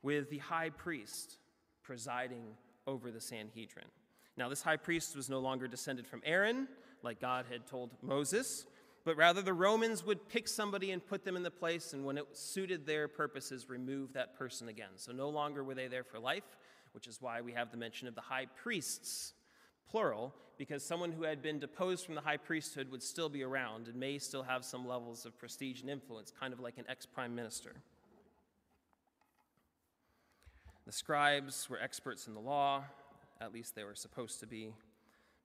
with 0.02 0.30
the 0.30 0.40
high 0.40 0.70
priest 0.70 1.38
presiding 1.84 2.44
over 2.88 3.12
the 3.12 3.22
Sanhedrin. 3.22 3.88
Now, 4.36 4.50
this 4.50 4.62
high 4.62 4.78
priest 4.78 5.16
was 5.16 5.30
no 5.30 5.40
longer 5.40 5.68
descended 5.68 6.08
from 6.08 6.22
Aaron, 6.26 6.68
like 7.04 7.20
God 7.20 7.46
had 7.52 7.68
told 7.68 7.92
Moses, 8.02 8.66
but 9.06 9.18
rather 9.18 9.42
the 9.42 9.54
Romans 9.54 10.06
would 10.06 10.28
pick 10.30 10.48
somebody 10.48 10.92
and 10.92 11.06
put 11.06 11.24
them 11.24 11.36
in 11.36 11.44
the 11.44 11.52
place, 11.52 11.94
and 11.94 12.06
when 12.06 12.18
it 12.18 12.26
suited 12.32 12.86
their 12.86 13.08
purposes, 13.08 13.70
remove 13.70 14.14
that 14.14 14.38
person 14.38 14.70
again. 14.70 14.92
So 14.96 15.12
no 15.12 15.30
longer 15.30 15.64
were 15.64 15.76
they 15.76 15.88
there 15.88 16.04
for 16.04 16.20
life, 16.20 16.58
which 16.94 17.08
is 17.08 17.22
why 17.22 17.42
we 17.42 17.52
have 17.52 17.70
the 17.70 17.78
mention 17.78 18.08
of 18.08 18.16
the 18.16 18.22
high 18.22 18.48
priests, 18.56 19.34
plural, 19.90 20.34
because 20.58 20.84
someone 20.84 21.12
who 21.12 21.24
had 21.24 21.42
been 21.42 21.60
deposed 21.60 22.06
from 22.06 22.16
the 22.16 22.22
high 22.22 22.38
priesthood 22.38 22.90
would 22.92 23.04
still 23.04 23.30
be 23.30 23.44
around 23.44 23.88
and 23.88 23.96
may 23.96 24.18
still 24.18 24.44
have 24.44 24.64
some 24.64 24.88
levels 24.88 25.26
of 25.26 25.38
prestige 25.38 25.82
and 25.82 25.90
influence, 25.90 26.32
kind 26.40 26.54
of 26.54 26.60
like 26.60 26.78
an 26.78 26.86
ex 26.88 27.06
prime 27.06 27.36
minister. 27.36 27.76
The 30.86 30.92
scribes 30.92 31.70
were 31.70 31.80
experts 31.80 32.28
in 32.28 32.34
the 32.34 32.40
law, 32.40 32.84
at 33.40 33.54
least 33.54 33.76
they 33.76 33.84
were 33.84 33.96
supposed 33.96 34.40
to 34.42 34.48
be, 34.48 34.74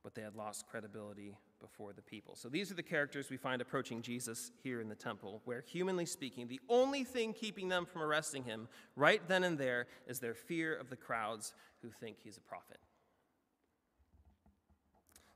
but 0.02 0.14
they 0.14 0.23
had 0.23 0.35
lost 0.35 0.66
credibility 0.68 1.37
before 1.61 1.92
the 1.92 2.02
people. 2.02 2.35
So 2.37 2.49
these 2.49 2.71
are 2.71 2.75
the 2.75 2.83
characters 2.83 3.30
we 3.30 3.37
find 3.37 3.61
approaching 3.61 4.02
Jesus 4.02 4.52
here 4.62 4.80
in 4.80 4.88
the 4.88 4.95
temple, 4.95 5.42
where, 5.45 5.61
humanly 5.61 6.07
speaking, 6.07 6.49
the 6.49 6.61
only 6.68 7.04
thing 7.04 7.33
keeping 7.33 7.68
them 7.68 7.87
from 7.87 8.02
arresting 8.02 8.45
him 8.45 8.68
right 8.97 9.21
then 9.28 9.45
and 9.45 9.59
there 9.59 9.87
is 10.07 10.21
their 10.21 10.35
fear 10.35 10.75
of 10.75 10.90
the 10.90 10.97
crowds 10.97 11.54
who 11.83 11.90
think 11.90 12.18
he's 12.23 12.37
a 12.37 12.40
prophet. 12.40 12.78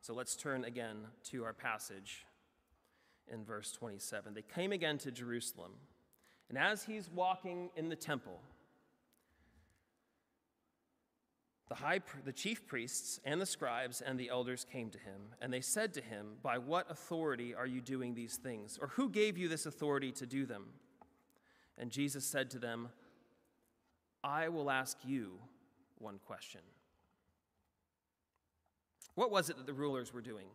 So 0.01 0.15
let's 0.15 0.35
turn 0.35 0.65
again 0.65 0.97
to 1.31 1.45
our 1.45 1.53
passage 1.53 2.27
in 3.33 3.45
verse 3.45 3.71
27. 3.73 4.35
They 4.35 4.43
came 4.43 4.73
again 4.73 4.99
to 4.99 5.13
Jerusalem, 5.13 5.73
and 6.49 6.59
as 6.59 6.85
he's 6.85 7.09
walking 7.09 7.71
in 7.77 7.89
the 7.89 7.97
temple, 7.97 8.41
The, 11.73 11.79
high, 11.79 12.01
the 12.27 12.35
chief 12.35 12.67
priests 12.67 13.19
and 13.25 13.41
the 13.41 13.47
scribes 13.47 14.03
and 14.03 14.21
the 14.21 14.29
elders 14.29 14.67
came 14.71 14.91
to 14.91 14.99
him, 14.99 15.23
and 15.41 15.51
they 15.51 15.63
said 15.63 15.95
to 15.95 16.03
him, 16.03 16.35
By 16.43 16.59
what 16.59 16.91
authority 16.91 17.55
are 17.55 17.65
you 17.65 17.81
doing 17.81 18.15
these 18.15 18.37
things? 18.37 18.79
Or 18.79 18.89
who 18.89 19.09
gave 19.09 19.39
you 19.39 19.49
this 19.49 19.65
authority 19.65 20.13
to 20.13 20.27
do 20.27 20.45
them? 20.45 20.67
And 21.79 21.91
Jesus 21.91 22.27
said 22.27 22.51
to 22.51 22.59
them, 22.59 22.91
I 24.23 24.51
will 24.51 24.71
ask 24.71 24.99
you 25.03 25.39
one 25.97 26.19
question. 26.19 26.61
What 29.15 29.31
was 29.31 29.49
it 29.49 29.57
that 29.57 29.65
the 29.65 29.73
rulers 29.73 30.13
were 30.13 30.21
doing? 30.21 30.49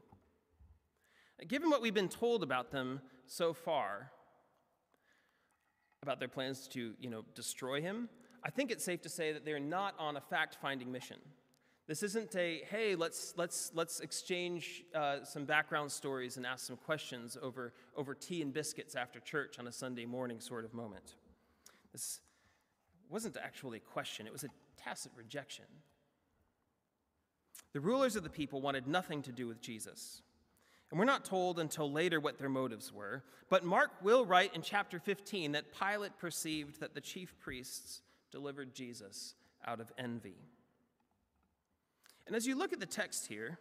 Given 1.47 1.71
what 1.71 1.81
we've 1.81 1.95
been 1.95 2.09
told 2.09 2.43
about 2.43 2.69
them 2.69 3.01
so 3.25 3.53
far, 3.53 4.11
about 6.03 6.19
their 6.19 6.27
plans 6.27 6.67
to, 6.73 6.93
you 6.99 7.09
know, 7.09 7.25
destroy 7.33 7.81
him, 7.81 8.07
I 8.43 8.49
think 8.49 8.71
it's 8.71 8.83
safe 8.83 9.01
to 9.01 9.09
say 9.09 9.33
that 9.33 9.45
they're 9.45 9.59
not 9.59 9.95
on 9.99 10.17
a 10.17 10.21
fact 10.21 10.57
finding 10.61 10.91
mission. 10.91 11.17
This 11.87 12.03
isn't 12.03 12.35
a, 12.35 12.63
hey, 12.69 12.95
let's, 12.95 13.33
let's, 13.37 13.71
let's 13.73 14.01
exchange 14.01 14.83
uh, 14.93 15.23
some 15.23 15.45
background 15.45 15.89
stories 15.89 16.35
and 16.35 16.45
ask 16.45 16.65
some 16.67 16.75
questions 16.75 17.37
over, 17.41 17.73
over 17.95 18.13
tea 18.13 18.41
and 18.41 18.53
biscuits 18.53 18.95
after 18.95 19.21
church 19.21 19.57
on 19.57 19.67
a 19.67 19.71
Sunday 19.71 20.05
morning 20.05 20.41
sort 20.41 20.65
of 20.65 20.73
moment. 20.73 21.15
This 21.93 22.19
wasn't 23.09 23.37
actually 23.37 23.77
a 23.77 23.91
question, 23.91 24.27
it 24.27 24.33
was 24.33 24.43
a 24.43 24.49
tacit 24.75 25.13
rejection. 25.15 25.65
The 27.71 27.79
rulers 27.79 28.17
of 28.17 28.23
the 28.23 28.29
people 28.29 28.59
wanted 28.59 28.87
nothing 28.87 29.21
to 29.23 29.31
do 29.31 29.47
with 29.47 29.61
Jesus. 29.61 30.21
And 30.89 30.99
we're 30.99 31.05
not 31.05 31.25
told 31.25 31.59
until 31.59 31.91
later 31.91 32.19
what 32.19 32.37
their 32.37 32.49
motives 32.49 32.93
were, 32.93 33.23
but 33.49 33.63
Mark 33.63 33.91
will 34.01 34.25
write 34.25 34.55
in 34.55 34.61
chapter 34.61 34.99
15 34.99 35.53
that 35.53 35.65
Pilate 35.77 36.17
perceived 36.17 36.79
that 36.79 36.93
the 36.93 37.01
chief 37.01 37.37
priests 37.39 38.01
delivered 38.31 38.73
Jesus 38.73 39.35
out 39.65 39.79
of 39.79 39.91
envy. 39.97 40.37
And 42.25 42.35
as 42.35 42.45
you 42.45 42.57
look 42.57 42.73
at 42.73 42.79
the 42.79 42.85
text 42.85 43.27
here, 43.27 43.57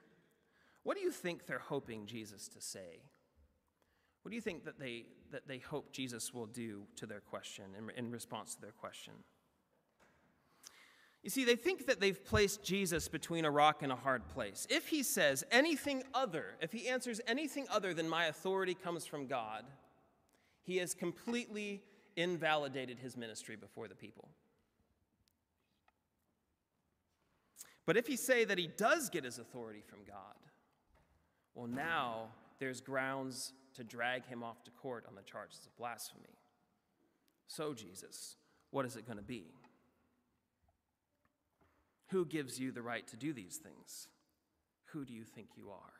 what 0.82 0.96
do 0.96 1.02
you 1.02 1.10
think 1.10 1.46
they're 1.46 1.58
hoping 1.58 2.06
Jesus 2.06 2.48
to 2.48 2.60
say? 2.60 3.02
What 4.22 4.30
do 4.30 4.34
you 4.34 4.42
think 4.42 4.64
that 4.64 4.78
they, 4.78 5.06
that 5.30 5.46
they 5.46 5.58
hope 5.58 5.92
Jesus 5.92 6.34
will 6.34 6.46
do 6.46 6.82
to 6.96 7.06
their 7.06 7.20
question, 7.20 7.64
in, 7.78 7.90
in 7.96 8.10
response 8.10 8.54
to 8.56 8.60
their 8.60 8.72
question? 8.72 9.12
You 11.22 11.30
see, 11.30 11.44
they 11.44 11.56
think 11.56 11.86
that 11.86 12.00
they've 12.00 12.24
placed 12.24 12.62
Jesus 12.62 13.08
between 13.08 13.44
a 13.44 13.50
rock 13.50 13.82
and 13.82 13.90
a 13.90 13.96
hard 13.96 14.28
place. 14.28 14.66
If 14.70 14.88
he 14.88 15.02
says 15.02 15.44
anything 15.50 16.04
other, 16.14 16.54
if 16.60 16.72
he 16.72 16.88
answers 16.88 17.20
anything 17.26 17.66
other 17.68 17.94
than 17.94 18.08
my 18.08 18.26
authority 18.26 18.74
comes 18.74 19.06
from 19.06 19.26
God, 19.26 19.64
He 20.62 20.76
has 20.76 20.94
completely 20.94 21.82
invalidated 22.16 22.98
his 22.98 23.16
ministry 23.16 23.56
before 23.56 23.88
the 23.88 23.94
people. 23.94 24.28
But 27.86 27.96
if 27.96 28.06
he 28.08 28.16
say 28.16 28.44
that 28.44 28.58
he 28.58 28.66
does 28.66 29.08
get 29.08 29.24
his 29.24 29.38
authority 29.38 29.82
from 29.86 30.00
God, 30.06 30.34
well, 31.54 31.68
now 31.68 32.28
there's 32.58 32.80
grounds 32.80 33.52
to 33.74 33.84
drag 33.84 34.26
him 34.26 34.42
off 34.42 34.64
to 34.64 34.70
court 34.72 35.04
on 35.08 35.14
the 35.14 35.22
charges 35.22 35.60
of 35.64 35.76
blasphemy. 35.76 36.36
So, 37.46 37.72
Jesus, 37.72 38.36
what 38.70 38.84
is 38.84 38.96
it 38.96 39.06
going 39.06 39.18
to 39.18 39.24
be? 39.24 39.46
Who 42.08 42.24
gives 42.24 42.58
you 42.58 42.72
the 42.72 42.82
right 42.82 43.06
to 43.08 43.16
do 43.16 43.32
these 43.32 43.56
things? 43.56 44.08
Who 44.86 45.04
do 45.04 45.12
you 45.12 45.24
think 45.24 45.48
you 45.56 45.70
are? 45.70 45.92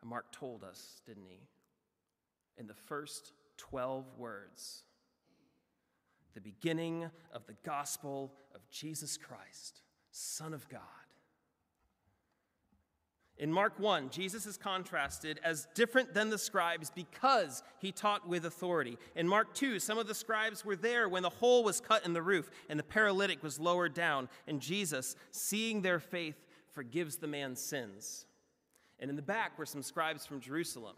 And 0.00 0.10
Mark 0.10 0.32
told 0.32 0.64
us, 0.64 1.00
didn't 1.06 1.26
he? 1.26 1.40
In 2.58 2.66
the 2.66 2.74
first 2.74 3.32
12 3.58 4.04
words, 4.18 4.84
the 6.36 6.40
beginning 6.42 7.10
of 7.32 7.46
the 7.46 7.56
gospel 7.64 8.30
of 8.54 8.60
Jesus 8.70 9.16
Christ, 9.16 9.80
Son 10.10 10.52
of 10.52 10.68
God. 10.68 10.82
In 13.38 13.50
Mark 13.50 13.78
1, 13.78 14.10
Jesus 14.10 14.44
is 14.44 14.58
contrasted 14.58 15.40
as 15.42 15.66
different 15.74 16.12
than 16.12 16.28
the 16.28 16.36
scribes 16.36 16.90
because 16.94 17.62
he 17.78 17.90
taught 17.90 18.28
with 18.28 18.44
authority. 18.44 18.98
In 19.14 19.26
Mark 19.26 19.54
2, 19.54 19.78
some 19.78 19.96
of 19.96 20.06
the 20.06 20.14
scribes 20.14 20.62
were 20.62 20.76
there 20.76 21.08
when 21.08 21.22
the 21.22 21.30
hole 21.30 21.64
was 21.64 21.80
cut 21.80 22.04
in 22.04 22.12
the 22.12 22.22
roof 22.22 22.50
and 22.68 22.78
the 22.78 22.84
paralytic 22.84 23.42
was 23.42 23.58
lowered 23.58 23.94
down, 23.94 24.28
and 24.46 24.60
Jesus, 24.60 25.16
seeing 25.30 25.80
their 25.80 25.98
faith, 25.98 26.36
forgives 26.72 27.16
the 27.16 27.26
man's 27.26 27.60
sins. 27.60 28.26
And 29.00 29.08
in 29.08 29.16
the 29.16 29.22
back 29.22 29.58
were 29.58 29.66
some 29.66 29.82
scribes 29.82 30.26
from 30.26 30.40
Jerusalem, 30.40 30.96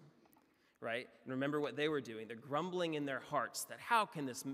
right? 0.81 1.07
And 1.25 1.33
remember 1.33 1.61
what 1.61 1.77
they 1.77 1.89
were 1.89 2.01
doing. 2.01 2.27
They're 2.27 2.37
grumbling 2.37 2.95
in 2.95 3.07
their 3.07 3.23
hearts 3.31 3.65
that 3.67 3.79
how 3.79 4.05
can 4.05 4.27
this 4.27 4.45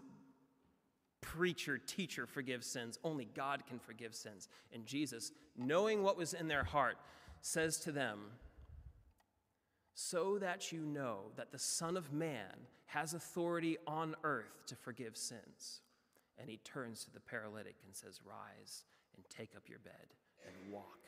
preacher, 1.25 1.78
teacher 1.78 2.26
forgive 2.26 2.62
sins? 2.62 2.99
Only 3.02 3.25
God 3.25 3.64
can 3.66 3.78
forgive 3.78 4.14
sins. 4.14 4.49
And 4.73 4.85
Jesus, 4.85 5.33
knowing 5.57 6.02
what 6.02 6.19
was 6.19 6.35
in 6.35 6.49
their 6.49 6.64
heart, 6.64 6.99
says 7.40 7.78
to 7.78 7.93
them, 7.93 8.21
So 9.95 10.38
that 10.38 10.71
you 10.71 10.81
know 10.81 11.33
that 11.37 11.50
the 11.50 11.59
Son 11.59 11.97
of 11.97 12.12
Man 12.12 12.69
has 12.87 13.14
authority 13.14 13.78
on 13.87 14.14
earth 14.23 14.62
to 14.66 14.76
forgive 14.76 15.16
sins. 15.16 15.81
And 16.38 16.50
he 16.50 16.59
turns 16.59 17.04
to 17.04 17.12
the 17.12 17.21
paralytic 17.21 17.76
and 17.87 17.95
says, 17.95 18.21
Rise 18.25 18.85
and 19.16 19.25
take 19.31 19.57
up 19.57 19.69
your 19.69 19.78
bed 19.78 20.14
and 20.47 20.73
walk. 20.73 20.99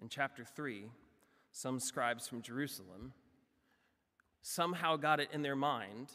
In 0.00 0.08
chapter 0.08 0.44
3, 0.44 0.86
some 1.50 1.80
scribes 1.80 2.28
from 2.28 2.42
Jerusalem 2.42 3.12
somehow 4.42 4.96
got 4.96 5.20
it 5.20 5.28
in 5.32 5.42
their 5.42 5.56
mind 5.56 6.12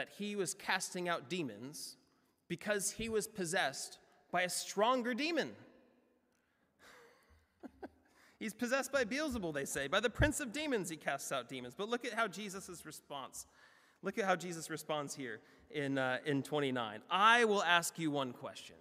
that 0.00 0.08
he 0.16 0.34
was 0.34 0.54
casting 0.54 1.10
out 1.10 1.28
demons 1.28 1.96
because 2.48 2.92
he 2.92 3.10
was 3.10 3.26
possessed 3.26 3.98
by 4.32 4.40
a 4.40 4.48
stronger 4.48 5.12
demon. 5.12 5.50
He's 8.38 8.54
possessed 8.54 8.90
by 8.92 9.04
Beelzebul, 9.04 9.52
they 9.52 9.66
say. 9.66 9.88
By 9.88 10.00
the 10.00 10.08
prince 10.08 10.40
of 10.40 10.54
demons, 10.54 10.88
he 10.88 10.96
casts 10.96 11.30
out 11.32 11.50
demons. 11.50 11.74
But 11.76 11.90
look 11.90 12.06
at 12.06 12.14
how 12.14 12.28
Jesus' 12.28 12.86
response. 12.86 13.44
Look 14.02 14.16
at 14.16 14.24
how 14.24 14.36
Jesus 14.36 14.70
responds 14.70 15.14
here 15.14 15.40
in, 15.70 15.98
uh, 15.98 16.20
in 16.24 16.42
29. 16.42 17.02
I 17.10 17.44
will 17.44 17.62
ask 17.62 17.98
you 17.98 18.10
one 18.10 18.32
question. 18.32 18.76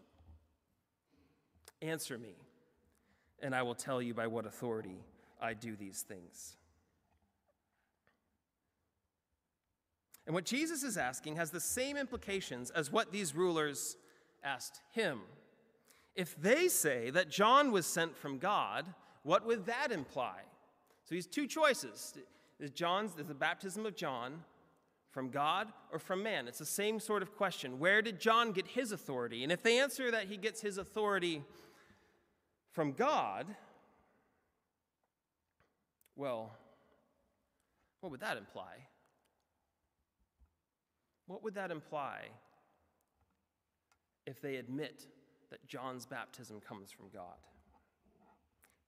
Answer 1.82 2.18
me, 2.18 2.36
and 3.42 3.54
I 3.54 3.64
will 3.64 3.76
tell 3.76 4.02
you 4.02 4.14
by 4.14 4.28
what 4.28 4.46
authority 4.46 5.04
I 5.42 5.54
do 5.54 5.76
these 5.76 6.02
things. 6.02 6.56
And 10.30 10.36
what 10.36 10.46
Jesus 10.46 10.84
is 10.84 10.96
asking 10.96 11.38
has 11.38 11.50
the 11.50 11.60
same 11.60 11.98
implications 11.98 12.70
as 12.70 12.92
what 12.92 13.12
these 13.12 13.34
rulers 13.34 13.98
asked 14.44 14.80
him. 14.92 15.22
If 16.16 16.40
they 16.40 16.68
say 16.68 17.10
that 17.10 17.32
John 17.32 17.72
was 17.72 17.88
sent 17.88 18.16
from 18.16 18.38
God, 18.38 18.86
what 19.24 19.44
would 19.48 19.66
that 19.66 19.92
imply? 19.92 20.42
So 21.06 21.16
he's 21.16 21.26
two 21.26 21.48
choices. 21.48 22.14
Is 22.60 22.70
John's 22.70 23.18
is 23.18 23.26
the 23.26 23.34
baptism 23.34 23.88
of 23.88 23.96
John 23.96 24.44
from 25.10 25.32
God 25.32 25.70
or 25.92 25.98
from 25.98 26.22
man? 26.22 26.48
It's 26.48 26.60
the 26.60 26.64
same 26.64 27.00
sort 27.00 27.24
of 27.24 27.36
question. 27.36 27.80
Where 27.80 28.04
did 28.04 28.20
John 28.20 28.52
get 28.52 28.68
his 28.68 28.92
authority? 28.92 29.42
And 29.42 29.52
if 29.52 29.64
they 29.64 29.80
answer 29.80 30.12
that 30.12 30.26
he 30.26 30.38
gets 30.38 30.62
his 30.62 30.78
authority 30.78 31.42
from 32.72 32.92
God, 32.92 33.48
well, 36.16 36.52
what 38.02 38.12
would 38.12 38.22
that 38.22 38.38
imply? 38.38 38.89
What 41.30 41.44
would 41.44 41.54
that 41.54 41.70
imply 41.70 42.22
if 44.26 44.42
they 44.42 44.56
admit 44.56 45.06
that 45.52 45.68
John's 45.68 46.08
baptism 46.08 46.60
comes 46.60 46.90
from 46.92 47.06
God? 47.14 47.38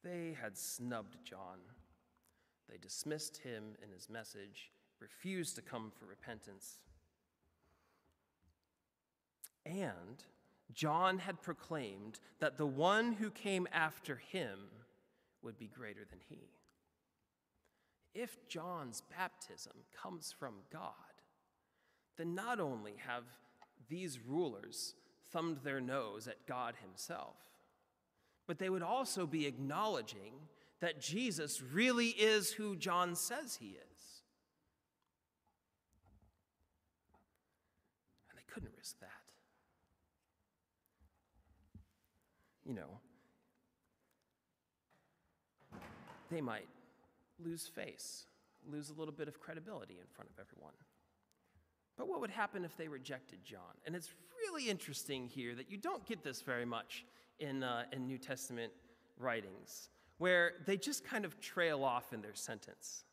They 0.04 0.36
had 0.42 0.58
snubbed 0.58 1.18
John. 1.24 1.60
They 2.68 2.80
dismissed 2.80 3.38
him 3.38 3.76
and 3.84 3.94
his 3.94 4.10
message, 4.10 4.72
refused 5.00 5.56
to 5.58 5.62
come 5.62 5.92
for 5.92 6.08
repentance. 6.08 6.80
And 9.64 10.24
John 10.74 11.20
had 11.20 11.44
proclaimed 11.44 12.20
that 12.40 12.58
the 12.58 12.66
one 12.66 13.14
who 13.14 13.30
came 13.30 13.68
after 13.72 14.16
him 14.16 14.58
would 15.44 15.60
be 15.60 15.68
greater 15.68 16.06
than 16.10 16.22
he. 16.28 16.50
If 18.16 18.48
John's 18.48 19.04
baptism 19.16 19.74
comes 19.96 20.34
from 20.36 20.56
God, 20.74 21.11
then 22.18 22.36
not 22.36 22.60
only 22.60 22.94
have 23.08 23.24
these 23.90 24.20
rulers 24.20 24.96
thumbed 25.32 25.60
their 25.64 25.82
nose 25.82 26.28
at 26.28 26.46
God 26.48 26.76
himself, 26.82 27.36
but 28.48 28.60
they 28.60 28.70
would 28.70 28.84
also 28.84 29.26
be 29.26 29.46
acknowledging 29.46 30.34
that 30.82 31.00
Jesus 31.00 31.62
really 31.62 32.08
is 32.08 32.52
who 32.52 32.76
John 32.76 33.16
says 33.16 33.56
he 33.56 33.68
is. 33.68 34.22
And 38.30 38.38
they 38.38 38.44
couldn't 38.52 38.72
risk 38.78 39.00
that. 39.00 39.10
You 42.66 42.74
know, 42.74 43.00
they 46.30 46.42
might 46.42 46.68
lose 47.44 47.68
face, 47.68 48.26
lose 48.70 48.90
a 48.90 48.94
little 48.94 49.14
bit 49.14 49.28
of 49.28 49.40
credibility 49.40 49.96
in 50.00 50.08
front 50.14 50.30
of 50.30 50.40
everyone. 50.40 50.74
But 51.98 52.08
what 52.08 52.22
would 52.22 52.32
happen 52.32 52.66
if 52.66 52.76
they 52.78 52.88
rejected 52.88 53.40
John? 53.44 53.76
And 53.86 53.96
it's 53.96 54.10
really 54.40 54.70
interesting 54.70 55.28
here 55.28 55.56
that 55.56 55.70
you 55.70 55.78
don't 55.78 56.06
get 56.06 56.24
this 56.24 56.42
very 56.42 56.66
much 56.66 57.06
in, 57.40 57.64
uh, 57.64 57.84
in 57.92 58.08
New 58.08 58.18
Testament 58.18 58.72
writings, 59.18 59.90
where 60.18 60.54
they 60.66 60.78
just 60.78 61.04
kind 61.04 61.26
of 61.26 61.40
trail 61.40 61.84
off 61.84 62.14
in 62.14 62.22
their 62.22 62.36
sentence. 62.36 63.06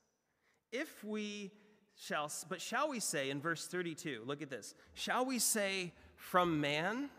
If 0.73 1.05
we 1.05 1.51
shall, 1.97 2.31
but 2.49 2.61
shall 2.61 2.89
we 2.89 3.01
say 3.01 3.31
in 3.31 3.41
verse 3.41 3.67
32, 3.67 4.23
look 4.27 4.43
at 4.43 4.51
this, 4.51 4.75
shall 4.95 5.25
we 5.25 5.39
say 5.39 5.93
from 6.15 6.61
man? 6.61 7.11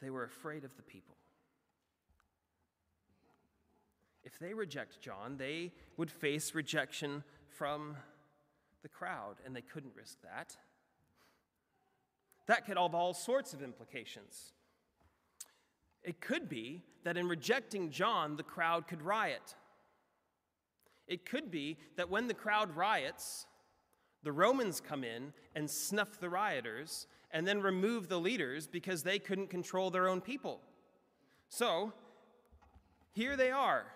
They 0.00 0.10
were 0.10 0.24
afraid 0.24 0.64
of 0.64 0.76
the 0.76 0.82
people. 0.82 1.17
If 4.28 4.38
they 4.38 4.52
reject 4.52 5.00
John, 5.00 5.38
they 5.38 5.72
would 5.96 6.10
face 6.10 6.54
rejection 6.54 7.24
from 7.48 7.96
the 8.82 8.88
crowd, 8.88 9.36
and 9.46 9.56
they 9.56 9.62
couldn't 9.62 9.94
risk 9.96 10.18
that. 10.22 10.54
That 12.46 12.66
could 12.66 12.76
have 12.76 12.94
all 12.94 13.14
sorts 13.14 13.54
of 13.54 13.62
implications. 13.62 14.52
It 16.02 16.20
could 16.20 16.46
be 16.46 16.82
that 17.04 17.16
in 17.16 17.26
rejecting 17.26 17.90
John, 17.90 18.36
the 18.36 18.42
crowd 18.42 18.86
could 18.86 19.00
riot. 19.00 19.54
It 21.06 21.24
could 21.24 21.50
be 21.50 21.78
that 21.96 22.10
when 22.10 22.28
the 22.28 22.34
crowd 22.34 22.76
riots, 22.76 23.46
the 24.24 24.32
Romans 24.32 24.78
come 24.78 25.04
in 25.04 25.32
and 25.56 25.70
snuff 25.70 26.20
the 26.20 26.28
rioters 26.28 27.06
and 27.30 27.46
then 27.46 27.62
remove 27.62 28.10
the 28.10 28.20
leaders 28.20 28.66
because 28.66 29.02
they 29.02 29.18
couldn't 29.18 29.48
control 29.48 29.90
their 29.90 30.06
own 30.06 30.20
people. 30.20 30.60
So, 31.48 31.94
here 33.14 33.34
they 33.34 33.50
are, 33.50 33.86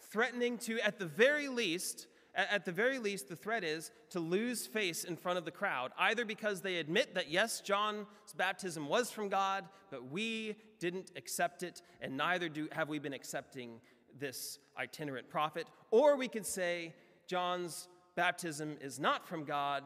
threatening 0.00 0.58
to, 0.58 0.78
at 0.80 0.98
the 0.98 1.06
very 1.06 1.48
least, 1.48 2.06
at 2.34 2.64
the 2.64 2.72
very 2.72 2.98
least, 2.98 3.28
the 3.28 3.36
threat 3.36 3.64
is 3.64 3.90
to 4.10 4.20
lose 4.20 4.66
face 4.66 5.04
in 5.04 5.16
front 5.16 5.38
of 5.38 5.44
the 5.46 5.50
crowd, 5.50 5.92
either 5.98 6.24
because 6.24 6.60
they 6.60 6.76
admit 6.76 7.14
that, 7.14 7.30
yes, 7.30 7.60
John's 7.60 8.06
baptism 8.36 8.88
was 8.88 9.10
from 9.10 9.30
God, 9.30 9.64
but 9.90 10.10
we 10.10 10.56
didn't 10.78 11.12
accept 11.16 11.62
it, 11.62 11.80
and 12.02 12.16
neither 12.16 12.50
do, 12.50 12.68
have 12.72 12.90
we 12.90 12.98
been 12.98 13.14
accepting 13.14 13.80
this 14.18 14.58
itinerant 14.78 15.30
prophet, 15.30 15.66
or 15.90 16.16
we 16.16 16.28
could 16.28 16.44
say 16.44 16.94
John's 17.26 17.88
baptism 18.16 18.76
is 18.80 19.00
not 19.00 19.26
from 19.26 19.44
God, 19.44 19.84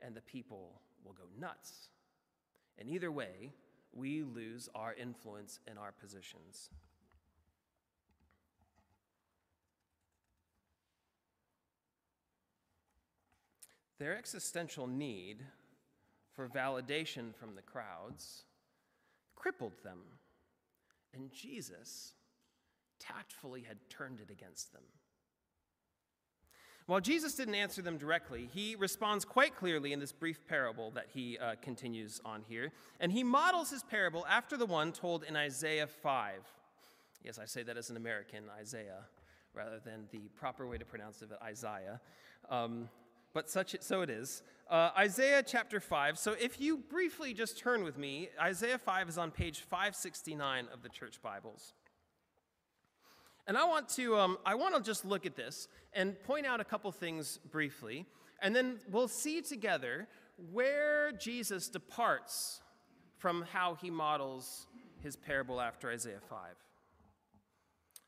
and 0.00 0.14
the 0.14 0.22
people 0.22 0.80
will 1.04 1.12
go 1.12 1.24
nuts. 1.38 1.88
And 2.78 2.88
either 2.88 3.12
way, 3.12 3.52
we 3.92 4.22
lose 4.22 4.68
our 4.74 4.94
influence 4.94 5.60
and 5.66 5.78
our 5.78 5.92
positions. 5.92 6.70
Their 14.04 14.18
existential 14.18 14.86
need 14.86 15.38
for 16.34 16.46
validation 16.46 17.34
from 17.34 17.54
the 17.54 17.62
crowds 17.62 18.42
crippled 19.34 19.82
them, 19.82 20.00
and 21.14 21.32
Jesus 21.32 22.12
tactfully 23.00 23.62
had 23.62 23.78
turned 23.88 24.20
it 24.20 24.30
against 24.30 24.74
them. 24.74 24.82
While 26.84 27.00
Jesus 27.00 27.34
didn't 27.34 27.54
answer 27.54 27.80
them 27.80 27.96
directly, 27.96 28.46
he 28.52 28.76
responds 28.78 29.24
quite 29.24 29.56
clearly 29.56 29.94
in 29.94 30.00
this 30.00 30.12
brief 30.12 30.46
parable 30.46 30.90
that 30.90 31.06
he 31.14 31.38
uh, 31.38 31.54
continues 31.62 32.20
on 32.26 32.42
here. 32.46 32.72
And 33.00 33.10
he 33.10 33.24
models 33.24 33.70
his 33.70 33.82
parable 33.82 34.26
after 34.28 34.58
the 34.58 34.66
one 34.66 34.92
told 34.92 35.24
in 35.24 35.34
Isaiah 35.34 35.86
5. 35.86 36.40
Yes, 37.22 37.38
I 37.38 37.46
say 37.46 37.62
that 37.62 37.78
as 37.78 37.88
an 37.88 37.96
American, 37.96 38.44
Isaiah, 38.60 39.06
rather 39.54 39.80
than 39.82 40.08
the 40.12 40.28
proper 40.38 40.66
way 40.66 40.76
to 40.76 40.84
pronounce 40.84 41.22
it, 41.22 41.30
Isaiah. 41.42 42.02
Um, 42.50 42.90
but 43.34 43.50
such 43.50 43.76
so 43.80 44.00
it 44.00 44.08
is. 44.08 44.42
Uh, 44.70 44.90
Isaiah 44.96 45.42
chapter 45.46 45.80
5. 45.80 46.18
So 46.18 46.34
if 46.40 46.60
you 46.60 46.78
briefly 46.78 47.34
just 47.34 47.58
turn 47.58 47.84
with 47.84 47.98
me, 47.98 48.30
Isaiah 48.40 48.78
5 48.78 49.08
is 49.10 49.18
on 49.18 49.30
page 49.30 49.60
569 49.60 50.68
of 50.72 50.82
the 50.82 50.88
church 50.88 51.20
Bibles. 51.20 51.74
And 53.46 53.58
I 53.58 53.66
want 53.66 53.90
to, 53.90 54.16
um, 54.16 54.38
I 54.46 54.54
want 54.54 54.74
to 54.74 54.82
just 54.82 55.04
look 55.04 55.26
at 55.26 55.36
this 55.36 55.68
and 55.92 56.20
point 56.22 56.46
out 56.46 56.60
a 56.60 56.64
couple 56.64 56.90
things 56.92 57.38
briefly, 57.50 58.06
and 58.40 58.56
then 58.56 58.78
we'll 58.90 59.08
see 59.08 59.42
together 59.42 60.08
where 60.50 61.12
Jesus 61.12 61.68
departs 61.68 62.62
from 63.18 63.44
how 63.52 63.74
he 63.74 63.90
models 63.90 64.66
his 65.02 65.14
parable 65.14 65.60
after 65.60 65.90
Isaiah 65.90 66.20
5. 66.30 66.38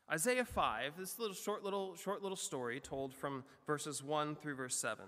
Isaiah 0.09 0.45
5, 0.45 0.93
this 0.97 1.19
little 1.19 1.35
short 1.35 1.63
little 1.63 1.95
short 1.95 2.21
little 2.21 2.37
story 2.37 2.79
told 2.79 3.13
from 3.13 3.43
verses 3.65 4.01
1 4.01 4.35
through 4.35 4.55
verse 4.55 4.75
7. 4.75 5.05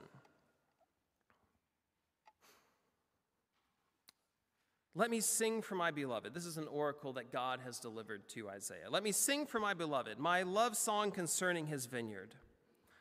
Let 4.95 5.09
me 5.09 5.21
sing 5.21 5.61
for 5.61 5.75
my 5.75 5.91
beloved. 5.91 6.33
This 6.33 6.45
is 6.45 6.57
an 6.57 6.67
oracle 6.67 7.13
that 7.13 7.31
God 7.31 7.61
has 7.63 7.79
delivered 7.79 8.27
to 8.29 8.49
Isaiah. 8.49 8.89
Let 8.89 9.03
me 9.03 9.13
sing 9.13 9.45
for 9.45 9.59
my 9.59 9.73
beloved, 9.73 10.19
my 10.19 10.41
love 10.41 10.75
song 10.75 11.11
concerning 11.11 11.67
his 11.67 11.85
vineyard. 11.85 12.35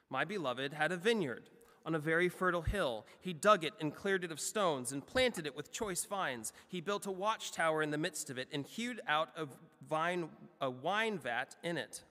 My 0.08 0.24
beloved 0.24 0.74
had 0.74 0.92
a 0.92 0.96
vineyard 0.96 1.50
on 1.88 1.94
a 1.94 1.98
very 1.98 2.28
fertile 2.28 2.60
hill. 2.60 3.06
He 3.22 3.32
dug 3.32 3.64
it 3.64 3.72
and 3.80 3.94
cleared 3.94 4.22
it 4.22 4.30
of 4.30 4.38
stones 4.38 4.92
and 4.92 5.06
planted 5.06 5.46
it 5.46 5.56
with 5.56 5.72
choice 5.72 6.04
vines. 6.04 6.52
He 6.68 6.82
built 6.82 7.06
a 7.06 7.10
watchtower 7.10 7.82
in 7.82 7.90
the 7.90 7.96
midst 7.96 8.28
of 8.28 8.36
it 8.36 8.46
and 8.52 8.66
hewed 8.66 9.00
out 9.08 9.30
a, 9.38 9.46
vine, 9.88 10.28
a 10.60 10.68
wine 10.68 11.18
vat 11.18 11.56
in 11.64 11.78
it. 11.78 12.04